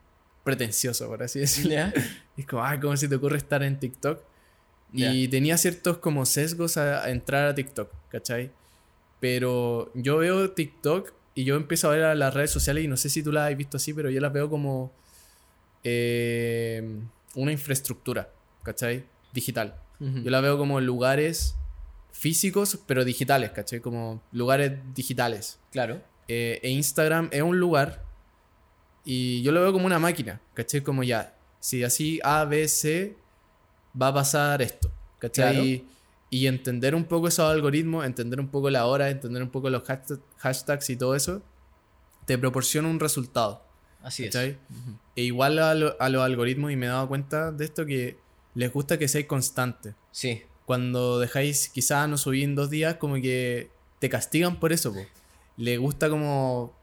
[0.44, 1.72] pretencioso, por así decirlo.
[1.72, 1.92] ¿Ya?
[2.36, 4.20] Y es como, ay, ¿cómo se te ocurre estar en TikTok?
[4.92, 8.52] Y tenía ciertos como sesgos a, a entrar a TikTok, ¿cachai?
[9.18, 12.96] Pero yo veo TikTok y yo empiezo a ver a las redes sociales y no
[12.96, 14.92] sé si tú las has visto así, pero yo las veo como
[15.82, 16.96] eh,
[17.34, 18.30] una infraestructura,
[18.62, 19.04] ¿cachai?
[19.32, 19.74] Digital.
[19.98, 21.57] Yo la veo como lugares
[22.16, 23.80] físicos, pero digitales, ¿cachai?
[23.80, 25.58] Como lugares digitales.
[25.70, 26.02] Claro.
[26.28, 28.02] Eh, e Instagram es un lugar
[29.04, 30.80] y yo lo veo como una máquina, ¿cachai?
[30.80, 33.16] Como ya, si así A, B, C,
[34.00, 35.84] va a pasar esto, ¿cachai?
[36.28, 39.82] Y, entender un poco esos algoritmos, entender un poco la hora, entender un poco los
[40.38, 41.42] hashtags y todo eso,
[42.24, 43.62] te proporciona un resultado.
[44.02, 44.34] Así es.
[44.34, 44.58] E
[45.22, 48.18] igual a, a los algoritmos, y me he dado cuenta de esto, que
[48.54, 49.94] les gusta que seáis constante.
[50.10, 50.42] Sí.
[50.66, 55.00] Cuando dejáis, quizás no subí en dos días, como que te castigan por eso, po.
[55.56, 56.76] Le gusta como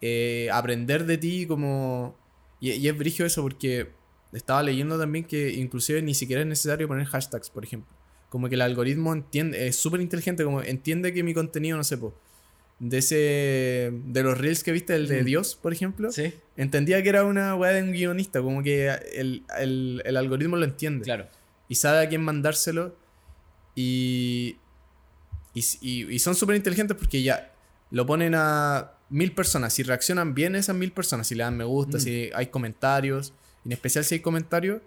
[0.00, 2.16] eh, aprender de ti, como...
[2.60, 3.90] Y, es brillo eso porque
[4.32, 7.94] estaba leyendo también que inclusive ni siquiera es necesario poner hashtags, por ejemplo.
[8.30, 11.98] Como que el algoritmo entiende, es súper inteligente, como entiende que mi contenido, no sé,
[11.98, 12.14] po,
[12.80, 16.32] de ese de los reels que viste el de Dios por ejemplo ¿Sí?
[16.56, 21.04] entendía que era una weá de un guionista como que el, el, algoritmo lo entiende
[21.04, 21.26] claro
[21.68, 22.96] y sabe a quién mandárselo
[23.80, 24.56] y
[25.52, 27.52] y, y, son súper inteligentes porque ya
[27.90, 31.64] lo ponen a mil personas si reaccionan bien esas mil personas si le dan me
[31.64, 32.00] gusta mm.
[32.00, 33.32] si hay comentarios
[33.64, 34.80] en especial si hay comentarios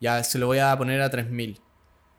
[0.00, 1.60] ya se lo voy a poner a tres mil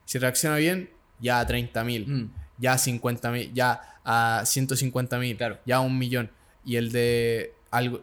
[0.05, 2.31] si reacciona bien ya a treinta mil mm.
[2.59, 5.59] ya a cincuenta mil ya a 150 mil, claro.
[5.65, 6.31] ya a un millón.
[6.65, 7.53] Y el de,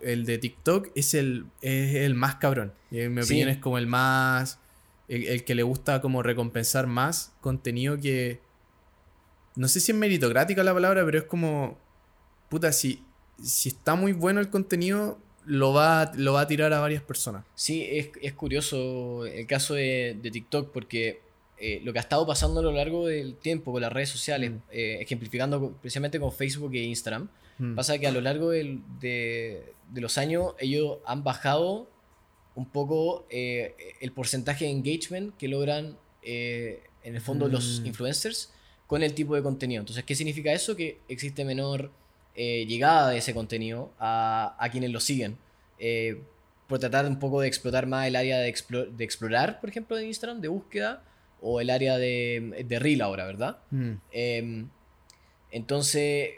[0.02, 2.72] el de TikTok es el, es el más cabrón.
[2.90, 4.58] En mi opinión es como el más,
[5.08, 8.40] el, que le gusta como recompensar más contenido que...
[9.56, 11.78] No sé si es meritocrática la palabra, pero es como...
[12.48, 13.04] Puta, si,
[13.42, 17.44] si está muy bueno el contenido, lo va, lo va a tirar a varias personas.
[17.54, 21.20] Sí, es, es curioso el caso de, de TikTok porque
[21.60, 24.52] eh, lo que ha estado pasando a lo largo del tiempo con las redes sociales,
[24.52, 24.56] mm.
[24.70, 27.28] eh, ejemplificando precisamente con Facebook e Instagram,
[27.58, 27.74] mm.
[27.74, 31.88] pasa que a lo largo de, de, los años ellos han bajado
[32.58, 37.86] un poco eh, el porcentaje de engagement que logran en el fondo los mm.
[37.86, 38.52] influencers
[38.86, 39.80] con el tipo de contenido.
[39.80, 40.76] Entonces, ¿qué significa eso?
[40.76, 41.90] Que existe menor
[42.36, 45.38] llegada de ese contenido a, a quienes lo siguen
[46.68, 48.54] por tratar un poco de explotar más el área de,
[48.96, 51.02] de, explorar, por ejemplo, de Instagram, de búsqueda,
[51.40, 53.58] o el área de, de Reel ahora, ¿verdad?
[53.70, 53.92] Mm.
[54.12, 54.68] Em,
[55.50, 56.30] entonces...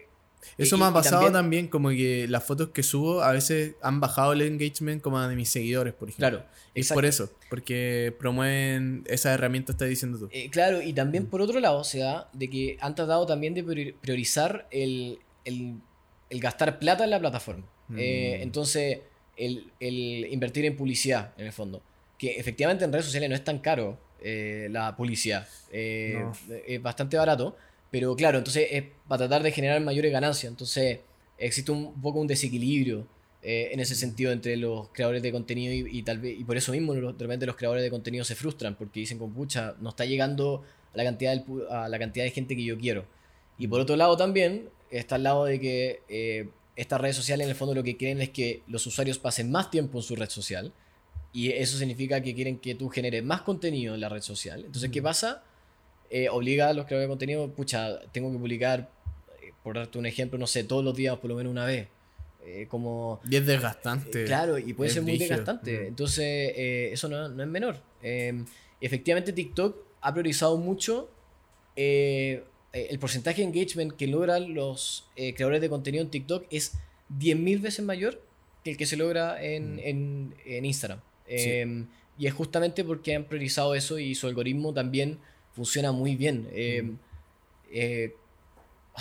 [0.59, 4.33] Eso me ha pasado también, como que las fotos que subo a veces han bajado
[4.33, 6.39] el engagement como de mis seguidores, por ejemplo.
[6.39, 6.47] Claro.
[6.75, 10.29] Es por eso, porque promueven esas herramientas que estás diciendo tú.
[10.33, 13.95] Eh, claro, y también por otro lado se da de que han tratado también de
[14.01, 15.75] priorizar el, el,
[16.31, 17.65] el gastar plata en la plataforma.
[17.97, 18.43] Eh, mm.
[18.43, 19.01] entonces,
[19.37, 21.83] el, el invertir en publicidad, en el fondo.
[22.19, 25.49] Que efectivamente en redes sociales no es tan caro eh, la publicidad.
[25.73, 26.23] Eh,
[26.67, 27.57] es bastante barato,
[27.91, 30.51] pero claro, entonces es para tratar de generar mayores ganancias.
[30.51, 31.01] Entonces
[31.39, 33.07] existe un poco un desequilibrio
[33.43, 36.73] eh, en ese sentido entre los creadores de contenido y, tal vez y por eso
[36.73, 40.05] mismo de repente los creadores de contenido se frustran porque dicen con pucha no está
[40.05, 40.63] llegando
[40.93, 43.07] a la cantidad a la cantidad de gente que yo quiero
[43.57, 47.57] y por otro lado también está al lado de que estas redes sociales en el
[47.57, 50.75] fondo lo que quieren es que los usuarios pasen más tiempo en su red social
[51.33, 54.65] y eso significa que quieren que tú generes más contenido en la red social.
[54.65, 55.45] Entonces, ¿qué pasa?
[56.11, 58.91] Eh, obliga a los creadores de contenido, pucha, tengo que publicar,
[59.41, 61.87] eh, por darte un ejemplo, no sé, todos los días por lo menos una vez.
[62.45, 64.25] Eh, como, y es desgastante.
[64.25, 65.87] claro, y puede ser muy desgastante.
[65.87, 66.53] Entonces,
[66.93, 67.77] eso no, no, es menor.
[68.03, 68.45] Em,
[68.81, 71.11] efectivamente, TikTok ha priorizado mucho
[71.77, 76.73] el porcentaje de engagement que logran los creadores de contenido en TikTok es
[77.19, 78.21] 10.000 veces mayor
[78.65, 81.01] que el que se logra en, en, en Instagram.
[81.27, 81.87] Em,
[82.19, 85.19] y es justamente porque han priorizado eso y su algoritmo también
[85.61, 86.49] funciona muy bien.
[86.55, 86.97] Em,
[87.71, 88.15] eh,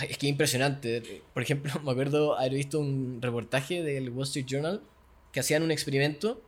[0.01, 1.23] es que es impresionante.
[1.33, 4.81] Por ejemplo, me acuerdo haber visto un reportaje del Wall Street Journal
[5.31, 6.41] que hacían un experimento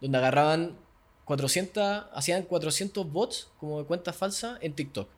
[0.00, 0.78] donde agarraban
[1.26, 5.10] 400, hacían 400 bots como de cuentas falsas en TikTok.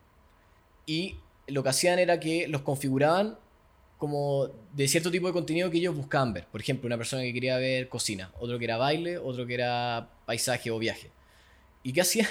[0.85, 1.15] Y
[1.47, 3.37] lo que hacían era que los configuraban
[3.97, 6.47] como de cierto tipo de contenido que ellos buscaban ver.
[6.47, 10.09] Por ejemplo, una persona que quería ver cocina, otro que era baile, otro que era
[10.25, 11.11] paisaje o viaje.
[11.81, 12.27] ¿Y qué hacían?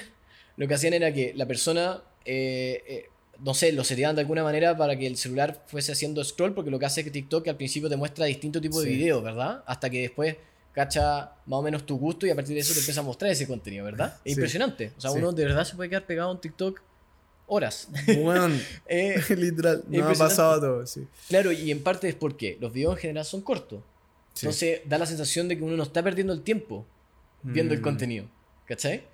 [0.56, 3.10] Lo que hacían era que la persona, eh, eh,
[3.44, 6.70] no sé, lo seteaban de alguna manera para que el celular fuese haciendo scroll, porque
[6.70, 9.62] lo que hace es que TikTok al principio te muestra distintos tipos de videos, ¿verdad?
[9.66, 10.36] Hasta que después
[10.72, 13.30] cacha más o menos tu gusto y a partir de eso te empieza a mostrar
[13.30, 14.18] ese contenido, ¿verdad?
[14.24, 14.92] Es impresionante.
[14.96, 16.82] O sea, uno de verdad se puede quedar pegado en TikTok
[17.46, 17.88] horas.
[18.22, 18.54] Bueno,
[18.86, 21.06] eh, literal, no ha pasado todo, sí.
[21.28, 23.80] Claro, y en parte es porque los videos en general son cortos.
[24.36, 26.84] Entonces da la sensación de que uno no está perdiendo el tiempo
[27.42, 27.82] viendo el mm.
[27.82, 28.26] contenido.
[28.66, 29.04] ¿Cachai?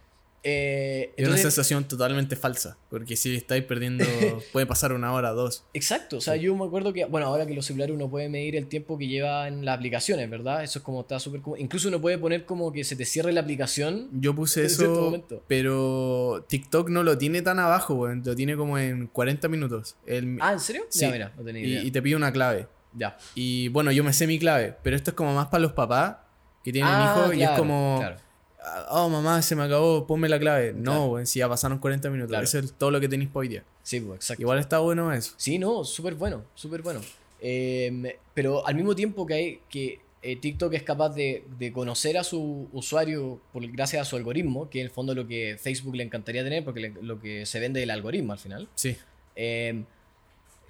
[0.44, 4.04] Eh, Es una sensación totalmente falsa, porque si estáis perdiendo,
[4.52, 5.64] puede pasar una hora, dos.
[5.72, 8.56] Exacto, o sea, yo me acuerdo que, bueno, ahora que los celulares uno puede medir
[8.56, 10.64] el tiempo que lleva en las aplicaciones, ¿verdad?
[10.64, 11.40] Eso es como está súper...
[11.58, 14.08] Incluso uno puede poner como que se te cierre la aplicación.
[14.20, 15.42] Yo puse eso, momento.
[15.46, 18.22] pero TikTok no lo tiene tan abajo, weón.
[18.24, 19.96] Lo tiene como en 40 minutos.
[20.06, 20.82] El- Ah, ¿en serio?
[20.88, 21.00] Sí.
[21.02, 21.82] Ya, mira, no tenía idea.
[21.82, 22.66] y, y te pide una clave.
[22.94, 23.16] Ya.
[23.34, 26.16] Y bueno, yo me sé mi clave, pero esto es como más para los papás
[26.64, 28.16] que tienen Ah, hijos y es como, claro.
[28.64, 30.72] "Ah, oh mamá, se me acabó, ponme la clave.
[30.72, 31.26] No, Claro.
[31.26, 32.30] si ya pasaron 40 minutos.
[32.30, 32.44] Claro.
[32.44, 33.64] Eso es todo lo que tenéis para hoy día.
[33.82, 34.42] Sí, pues, exacto.
[34.42, 35.34] Igual está bueno eso.
[35.36, 37.00] Sí, no, súper bueno, súper bueno.
[37.40, 42.16] Eh, pero al mismo tiempo que, hay, que eh, TikTok es capaz de, de conocer
[42.16, 45.56] a su usuario por, gracias a su algoritmo, que en el fondo es lo que
[45.60, 48.68] Facebook le encantaría tener, porque le- lo que se vende es el algoritmo al final.
[48.76, 48.96] Sí.
[49.34, 49.82] Eh,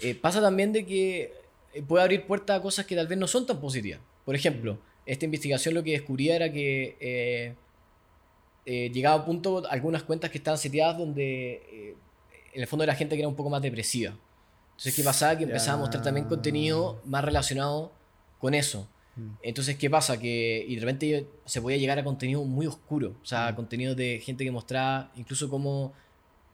[0.00, 1.32] eh, pasa también de que
[1.74, 4.00] eh, puede abrir puertas a cosas que tal vez no son tan positivas.
[4.24, 7.54] Por ejemplo, esta investigación lo que descubría era que
[8.64, 11.96] eh, llegaba a punto algunas cuentas que estaban seteadas donde eh,
[12.54, 14.14] en el fondo era gente que era un poco más depresiva.
[14.72, 15.36] Entonces, ¿qué pasaba?
[15.36, 17.92] Que empezaba a mostrar también contenido más relacionado
[18.38, 18.88] con eso.
[19.16, 19.28] Mm.
[19.42, 20.18] Entonces, ¿qué pasa?
[20.18, 23.14] Que y de repente se podía llegar a contenido muy oscuro.
[23.22, 23.56] O sea, Mm.
[23.56, 25.92] contenido de gente que mostraba incluso cómo,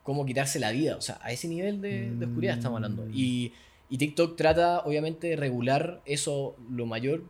[0.03, 0.97] cómo quitarse la vida.
[0.97, 3.05] O sea, a ese nivel de, de oscuridad estamos hablando.
[3.07, 3.11] Mm.
[3.15, 3.53] Y,
[3.91, 7.23] y TikTok trata, obviamente, de regular eso lo mayor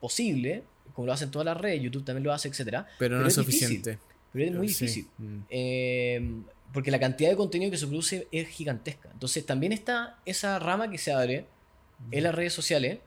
[0.00, 0.62] posible,
[0.94, 3.36] como lo hacen todas las redes, YouTube también lo hace, etcétera Pero, no Pero es,
[3.38, 3.98] es difícil.
[4.36, 4.84] Pero es muy Sí.
[4.84, 5.08] difícil.
[5.16, 5.38] Mm.
[5.48, 6.42] Eh,
[6.74, 9.08] porque la cantidad de contenido que se produce es gigantesca.
[9.10, 11.46] Entonces también está esa rama que se abre
[12.10, 12.98] en las redes sociales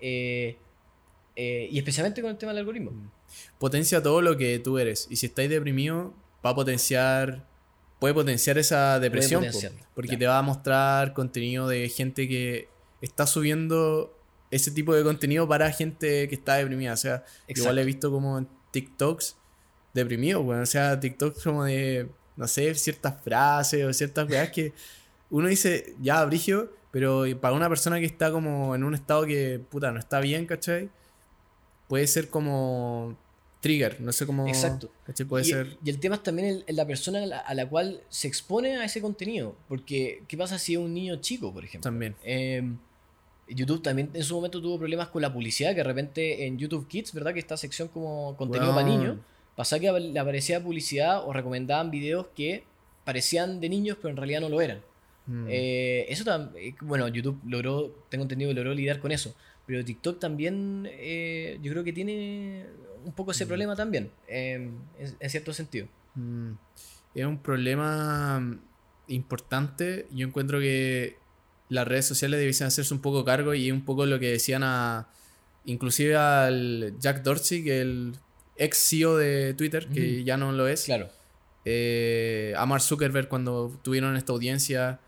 [0.00, 0.56] eh,
[1.34, 2.92] eh, y especialmente con el tema del algoritmo.
[3.58, 5.08] Potencia todo lo que tú eres.
[5.10, 6.14] Y si estáis deprimido,
[6.44, 7.44] va a potenciar.
[7.98, 9.40] Puede potenciar esa depresión.
[9.40, 10.20] po, potenciarlo, porque claro.
[10.20, 12.68] te va a mostrar contenido de gente que
[13.00, 14.16] está subiendo
[14.52, 16.92] ese tipo de contenido para gente que está deprimida.
[16.92, 19.36] O sea, igual he visto como en TikToks
[19.96, 24.72] deprimidos, bueno, o sea, TikToks como de, no sé, ciertas frases o ciertas cosas que
[25.30, 29.60] uno dice, ya, Brigio, pero para una persona que está como en un estado que,
[29.68, 30.88] puta, no está bien, ¿cachai?
[31.88, 33.16] Puede ser como
[33.60, 34.46] trigger, no sé cómo...
[34.46, 34.90] Exacto.
[35.28, 35.76] Puede y, ser...
[35.84, 38.28] y el tema es también el- el- la persona a la, a la cual se
[38.28, 39.56] expone a ese contenido.
[39.68, 41.90] Porque, ¿qué pasa si es un niño chico, por ejemplo?
[41.90, 42.14] También.
[42.22, 42.62] Eh,
[43.48, 46.86] YouTube también en su momento tuvo problemas con la publicidad, que de repente en YouTube
[46.88, 47.32] Kids, ¿verdad?
[47.32, 49.18] Que esta sección como contenido para niños,
[49.56, 52.64] pasaba que le aparecía publicidad o recomendaban videos que
[53.04, 54.80] parecían de niños, pero en realidad no lo eran.
[55.26, 55.46] Mm.
[55.48, 59.34] Eh, eso también, bueno, YouTube logró, tengo entendido que logró lidiar con eso.
[59.66, 62.66] Pero TikTok también, eh, yo creo que tiene
[63.04, 65.88] un poco ese problema también, eh, en, en cierto sentido.
[66.14, 66.52] Mm.
[67.14, 68.60] Es un problema mm,
[69.08, 70.06] importante.
[70.12, 71.16] Yo encuentro que
[71.68, 75.08] las redes sociales debiesen hacerse un poco cargo y un poco lo que decían a
[75.64, 78.14] inclusive al Jack Dorsey, que el
[78.58, 80.84] ex CEO de Twitter, que ya no lo es.
[80.84, 81.08] Claro,
[81.64, 85.00] Eh, a Mark Zuckerberg cuando tuvieron esta audiencia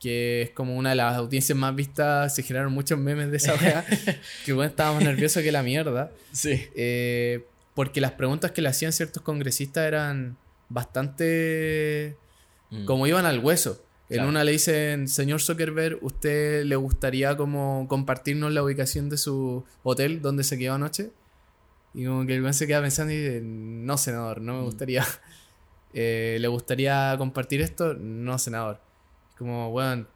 [0.00, 3.54] que es como una de las audiencias más vistas, se generaron muchos memes de esa
[3.54, 3.84] wea,
[4.44, 6.10] que bueno, estábamos nerviosos que la mierda.
[6.32, 6.66] sí.
[6.74, 10.36] Eh, porque las preguntas que le hacían ciertos congresistas eran
[10.68, 12.16] bastante
[12.70, 12.84] Mm.
[12.86, 13.84] como iban al hueso.
[14.08, 19.64] En una le dicen, señor Zuckerberg, ¿usted le gustaría como compartirnos la ubicación de su
[19.82, 21.10] hotel donde se quedó anoche?
[21.94, 24.64] Y como que el weón se queda pensando y dice, no, senador, no me Mm.
[24.64, 25.04] gustaría.
[25.94, 27.92] Eh, ¿Le gustaría compartir esto?
[27.92, 28.80] No, senador.
[29.36, 30.06] Como, bueno,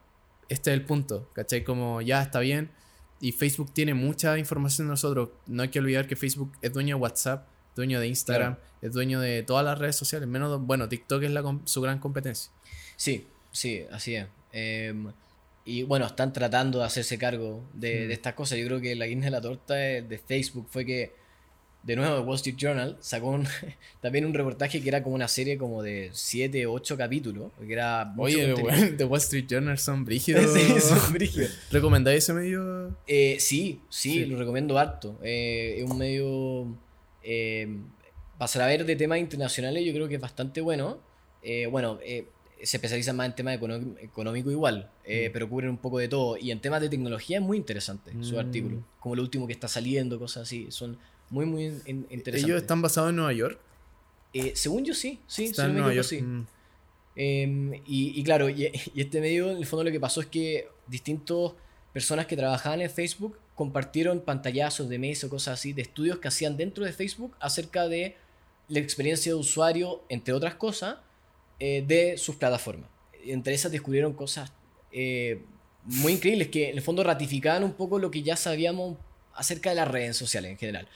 [0.49, 1.65] este es el punto, ¿cachai?
[1.65, 2.71] Como, ya está bien.
[3.21, 5.29] Y Facebook tiene mucha información de nosotros.
[5.47, 9.21] No hay que olvidar que Facebook es dueño de WhatsApp, dueño de Instagram, es dueño
[9.21, 10.27] de todas las redes sociales.
[10.27, 12.51] Menos, bueno, TikTok es la su gran competencia.
[12.97, 14.27] Sí, sí, así es.
[14.53, 15.13] Em,
[15.67, 18.09] y bueno, están tratando de hacerse cargo de, Mm.
[18.09, 18.57] de estas cosas.
[18.59, 21.13] Yo creo que la guinda de la torta de, de Facebook fue que,
[21.87, 23.47] de nuevo, Wall Street Journal sacó un-
[24.03, 27.53] también un reportaje que era como una serie como de 7, 8 capítulos.
[27.65, 28.55] Que era Oye,
[28.97, 30.45] The Wall Street Journal son brígidos.
[30.53, 31.51] Sí, son brígidos.
[31.71, 32.97] ¿Recomendáis ese medio?
[33.07, 34.25] Eh, sí, sí, Sí.
[34.27, 35.19] lo recomiendo harto.
[35.23, 36.77] Eh, es un medio.
[37.23, 37.69] Eh,
[38.39, 40.99] para saber de temas internacionales, yo creo que es bastante bueno.
[41.43, 41.99] Eh, bueno,
[42.63, 43.55] se especializa más en temas
[44.01, 45.33] económicos igual, eh, Mm.
[45.33, 46.37] pero cubren un poco de todo.
[46.37, 48.39] Y en temas de tecnología es muy interesante su Mm.
[48.39, 48.85] artículo.
[48.99, 50.67] Como lo último que está saliendo, cosas así.
[50.71, 50.99] Son
[51.31, 52.45] muy, muy in- interesantes.
[52.45, 53.59] Ellos están basados en Nueva York.
[54.33, 56.07] Eh, según yo, sí, sí, me Nueva York.
[56.07, 56.21] sí.
[56.23, 56.47] Mm.
[57.19, 60.27] Em, y, y claro, y, y este medio, en el fondo lo que pasó es
[60.27, 61.53] que distintas
[61.93, 66.29] personas que trabajaban en Facebook compartieron pantallazos de mes o cosas así, de estudios que
[66.29, 68.17] hacían dentro de Facebook acerca de
[68.69, 70.97] la experiencia de usuario, entre otras cosas,
[71.59, 72.91] eh, de sus plataformas.
[73.25, 74.53] Entre esas descubrieron cosas
[74.93, 75.41] eh,
[75.85, 78.99] muy increíbles que en el fondo ratificaban un poco lo que ya sabíamos
[79.35, 80.87] acerca de las redes sociales en general.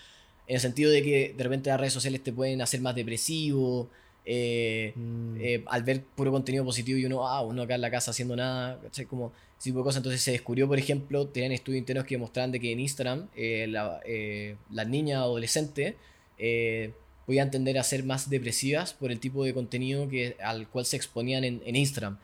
[0.51, 3.89] En el sentido de que de repente las redes sociales te pueden hacer más depresivo,
[4.25, 5.37] eh, Mm.
[5.41, 8.35] eh, al ver puro contenido positivo y uno, ah, uno acá en la casa haciendo
[8.35, 9.07] nada, ¿cachai?
[9.07, 9.99] Como ese tipo de cosas.
[10.01, 13.67] Entonces se descubrió, por ejemplo, tenían estudios internos que demostraban de que en Instagram eh,
[13.69, 14.01] la-
[14.71, 15.95] las niñas adolescentes
[17.27, 20.97] podían tender a ser más depresivas por el tipo de contenido que, al cual se
[20.97, 22.19] exponían en, en Instagram.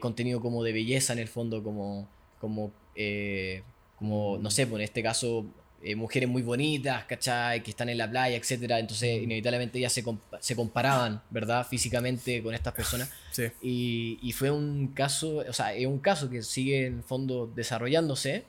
[0.00, 2.08] Contenido como de belleza en el fondo, como,
[2.40, 2.72] como,
[3.98, 5.44] como no sé, pues en este caso
[5.82, 7.62] eh, mujeres muy bonitas, ¿cachai?
[7.62, 8.78] Que están en la playa, etcétera.
[8.78, 11.66] Entonces, inevitablemente ellas se, compa- se comparaban, ¿verdad?
[11.66, 13.10] Físicamente con estas personas.
[13.30, 13.44] Sí.
[13.62, 18.42] Y, y fue un caso, o sea, es un caso que sigue en fondo desarrollándose,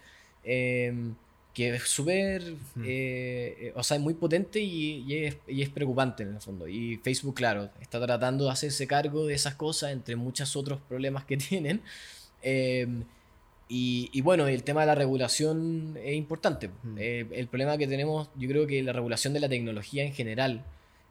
[0.44, 0.92] eh,
[1.54, 2.42] que es súper,
[2.74, 2.84] Hmm.
[2.86, 6.42] eh, eh, o sea, es muy potente y, y es, y es preocupante en el
[6.42, 6.68] fondo.
[6.68, 11.26] Y Facebook, claro, está tratando de hacerse cargo de esas cosas, entre muchos otros problemas
[11.26, 11.82] que tienen.
[13.72, 16.70] Y, y bueno, el tema de la regulación es importante.
[16.84, 16.96] Mm.
[16.98, 20.66] Eh, el problema que tenemos, yo creo que la regulación de la tecnología en general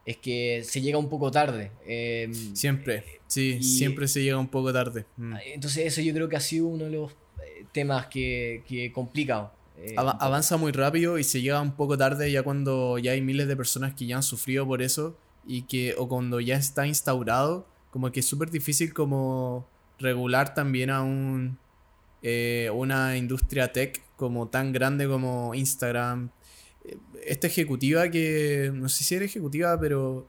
[0.04, 1.70] es que se llega un poco tarde.
[1.86, 5.04] Eh, Siempre, sí, y- siempre se llega un poco tarde.
[5.16, 5.34] Mm.
[5.54, 9.52] entonces eso yo creo que ha sido uno de los eh, temas que, que complica.
[9.76, 13.46] eh, avanza muy rápido y se llega un poco tarde ya cuando ya hay miles
[13.46, 17.66] de personas que ya han sufrido por eso y que o cuando ya está instaurado
[17.92, 19.64] como que es súper difícil como
[20.00, 21.56] regular también a un
[22.22, 26.30] eh, una industria tech como tan grande como Instagram.
[26.84, 26.96] Eh,
[27.26, 30.26] esta ejecutiva que no sé si era ejecutiva pero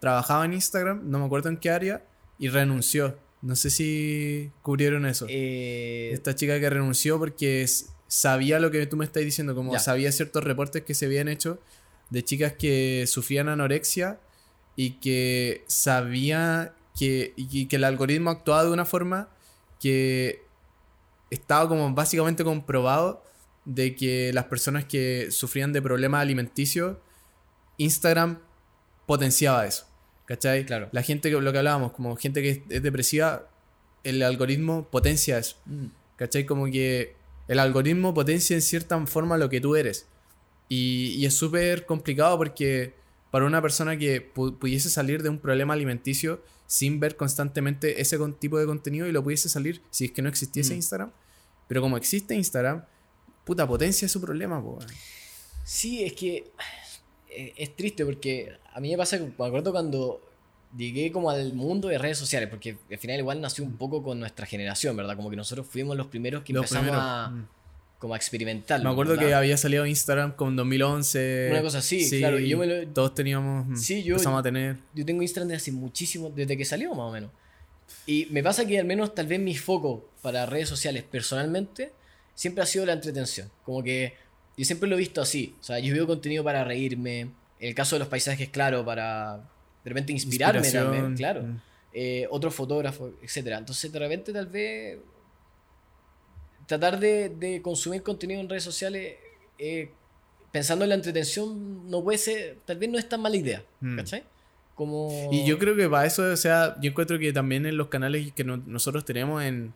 [0.00, 2.04] trabajaba en Instagram no me acuerdo en qué área
[2.38, 3.18] y renunció.
[3.42, 5.26] No sé si cubrieron eso.
[5.28, 7.66] Eh, esta chica que renunció porque
[8.06, 9.78] sabía lo que tú me estás diciendo, como Ya.
[9.80, 11.58] sabía ciertos reportes que se habían hecho
[12.10, 14.20] de chicas que sufrían anorexia
[14.76, 19.28] y que sabía que, y que el algoritmo actuaba de una forma
[19.80, 20.43] que
[21.34, 23.22] estaba como básicamente comprobado
[23.64, 26.96] de que las personas que sufrían de problemas alimenticios,
[27.78, 28.38] Instagram
[29.06, 29.86] potenciaba eso.
[30.26, 30.64] ¿Cachai?
[30.64, 30.88] Claro.
[30.92, 33.48] La gente que lo que hablábamos, como gente que es- es depresiva,
[34.04, 35.56] el algoritmo potencia eso.
[35.66, 36.46] mm, ¿Cachai?
[36.46, 37.14] Como que
[37.48, 40.06] el algoritmo potencia en cierta forma lo que tú eres.
[40.68, 42.94] Y, y es súper complicado porque
[43.30, 48.18] para una persona que pu- pudiese salir de un problema alimenticio sin ver constantemente ese
[48.38, 50.76] tipo de contenido y lo pudiese salir si es que no existiese Mm.
[50.76, 51.12] Instagram.
[51.68, 52.84] Pero como existe Instagram,
[53.44, 54.78] puta potencia su problema, po.
[55.64, 56.50] Sí, es que
[57.30, 60.20] eh, es triste porque a mí me pasa que me acuerdo cuando
[60.76, 64.18] llegué como al mundo de redes sociales, porque al final igual nació un poco con
[64.20, 65.16] nuestra generación, ¿verdad?
[65.16, 67.48] Como que nosotros fuimos los primeros que Los empezamos primeros, a, mm.
[68.04, 68.78] Como a.
[68.78, 71.48] Me acuerdo que había salido Instagram con 2011.
[71.50, 73.66] Una cosa así, claro, y yo me lo- Todos teníamos.
[73.66, 74.76] mm, Sí, yo- Empezamos a tener.
[74.94, 77.30] Yo tengo Instagram desde hace muchísimo, desde que salió más o menos.
[78.06, 81.92] Y me pasa que al menos tal vez mi foco para redes sociales personalmente
[82.34, 83.50] siempre ha sido la entretención.
[83.64, 84.14] Como que
[84.56, 85.54] yo siempre lo he visto así.
[85.60, 87.20] O sea, yo veo contenido para reírme.
[87.20, 89.36] En el caso de los paisajes, claro, para
[89.84, 91.42] de repente inspirarme también, claro.
[91.42, 91.60] mm.
[91.96, 93.58] Eh, otro fotógrafo, etcétera.
[93.58, 94.98] Entonces de repente tal vez
[96.66, 99.14] tratar de, de consumir contenido en redes sociales
[99.58, 99.90] eh,
[100.52, 103.96] pensando en la entretención no puede ser, tal vez no es tan mala idea, Mm.
[103.96, 104.24] ¿cachai?
[104.74, 105.28] Como...
[105.30, 108.32] Y yo creo que para eso, o sea, yo encuentro que también en los canales
[108.32, 109.72] que no- nosotros tenemos en...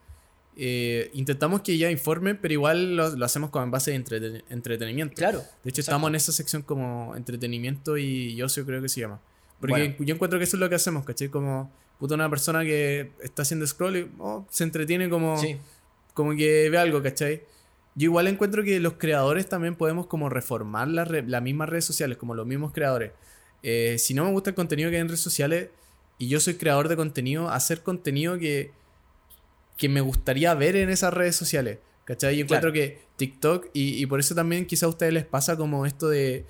[0.56, 4.42] eh, intentamos que ya informen, pero igual lo, lo hacemos como en base de entreten-
[4.50, 5.14] entretenimiento.
[5.14, 5.38] Claro.
[5.38, 5.80] De hecho, exacto.
[5.82, 9.20] estamos en esa sección como entretenimiento y ocio, creo que se llama.
[9.60, 9.94] Porque Bueno.
[10.00, 11.28] yo encuentro que eso es lo que hacemos, ¿cachai?
[11.28, 15.56] Como puta una persona que está haciendo scroll y oh, se entretiene como, Sí,
[16.18, 17.44] como que ve algo, ¿cachai?
[17.94, 22.18] Yo igual encuentro que los creadores también podemos como reformar las las mismas redes sociales,
[22.18, 23.12] como los mismos creadores.
[23.62, 25.68] Eh, si no me gusta el contenido que hay en redes sociales
[26.18, 28.72] y yo soy creador de contenido, hacer contenido que,
[29.76, 31.78] que me gustaría ver en esas redes sociales.
[32.04, 32.36] ¿Cachai?
[32.36, 35.86] Yo encuentro que TikTok, y, y por eso también quizá a ustedes les pasa como
[35.86, 36.46] esto de,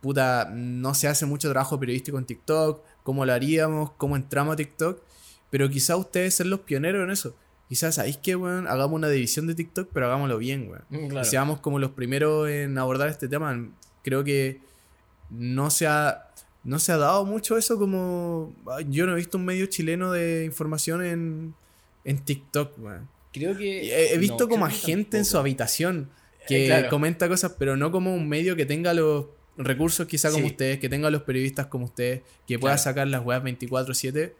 [0.00, 4.56] puta, no se hace mucho trabajo periodístico en TikTok, cómo lo haríamos, cómo entramos a
[4.56, 5.02] TikTok,
[5.50, 7.36] pero quizá ustedes ser los pioneros en eso.
[7.70, 8.66] Quizás, ¿sabéis qué, weón?
[8.66, 10.82] Hagamos una división de TikTok, pero hagámoslo bien, weón.
[10.90, 11.24] mm, Y claro.
[11.24, 13.56] seamos como los primeros en abordar este tema.
[14.02, 14.60] Creo que
[15.30, 16.26] no se ha,
[16.64, 18.52] no se ha dado mucho eso como...
[18.88, 21.54] Yo no he visto un medio chileno de información en,
[22.04, 23.08] en TikTok, weón.
[23.32, 23.82] Creo que...
[23.88, 26.10] He, he visto no, como a que gente en su habitación
[26.48, 26.88] que Eh, claro.
[26.90, 30.50] comenta cosas, pero no como un medio que tenga los recursos quizá como Sí.
[30.52, 32.82] ustedes, que tenga los periodistas como ustedes, que pueda Claro.
[32.82, 34.32] sacar las weas 24/7.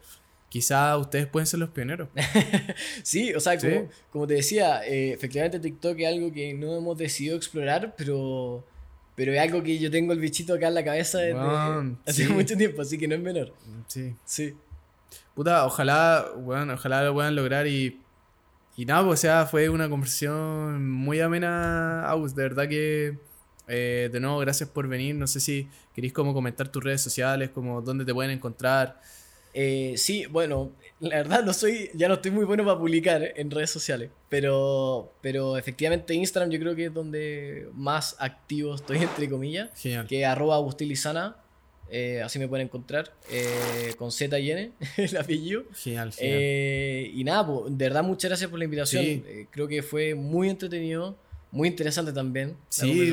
[0.50, 2.08] Quizá ustedes pueden ser los pioneros.
[3.02, 3.68] Sí, o sea, Sí.
[3.68, 8.66] como, como te decía, eh, efectivamente TikTok es algo que no hemos decidido explorar, pero,
[9.14, 11.38] pero es algo que yo tengo el bichito acá en la cabeza desde
[12.06, 12.32] hace sí.
[12.32, 13.54] mucho tiempo, así que no es menor.
[13.86, 14.14] Sí.
[14.24, 14.54] Sí.
[15.34, 18.00] Puta, ojalá, bueno, ojalá lo puedan lograr y,
[18.76, 23.18] y nada, pues, o sea, fue una conversación muy amena, Aus, de verdad que,
[23.68, 27.50] eh, de nuevo, gracias por venir, no sé si queréis como comentar tus redes sociales,
[27.50, 29.00] como dónde te pueden encontrar.
[29.52, 33.50] Eh, sí, bueno, la verdad no soy, ya no estoy muy bueno para publicar en
[33.50, 39.28] redes sociales, pero, pero efectivamente Instagram yo creo que es donde más activo estoy, entre
[39.28, 40.06] comillas, Genial.
[40.06, 41.36] que arroba agustilizana,
[41.92, 45.64] eh, así me pueden encontrar, eh, con Z y N, el apellido.
[45.74, 46.38] Genial, genial.
[46.40, 49.24] Eh, y nada, po, de verdad muchas gracias por la invitación, Sí.
[49.26, 51.16] Eh, creo que fue muy entretenido,
[51.52, 52.56] muy interesante también.
[52.68, 52.90] Sí,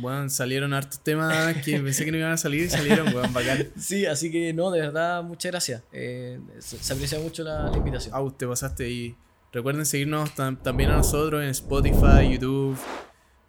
[0.00, 3.68] bueno, salieron hartos temas que pensé que no iban a salir y salieron, weón, bacán.
[3.78, 5.82] Sí, así que no, de verdad, muchas gracias.
[5.92, 8.14] Eh, se, se aprecia mucho la, la invitación.
[8.14, 9.16] Au, te pasaste y
[9.52, 12.76] recuerden seguirnos tam- también a nosotros en Spotify, YouTube,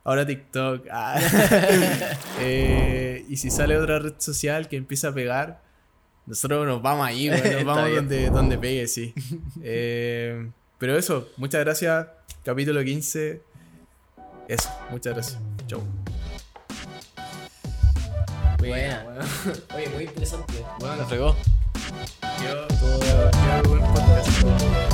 [0.03, 0.86] ahora TikTok.
[0.91, 1.19] Ah.
[2.39, 5.61] Eh, y si sale otra red social que empieza a pegar,
[6.26, 7.95] nosotros nos vamos ahí, weón, nos vamos bien.
[7.97, 9.13] donde, donde pegue, sí.
[9.61, 12.07] Eh, pero eso, muchas gracias.
[12.43, 13.41] Capítulo 15.
[14.47, 15.39] Eso, muchas gracias.
[15.67, 15.81] Chau.
[18.57, 19.03] Buena.
[19.03, 19.21] Bueno,
[19.75, 20.53] Oye, muy interesante.
[20.79, 20.95] Bueno.
[20.95, 21.35] Lo fregó.
[22.39, 22.67] quedó
[23.69, 24.92] buen podcast.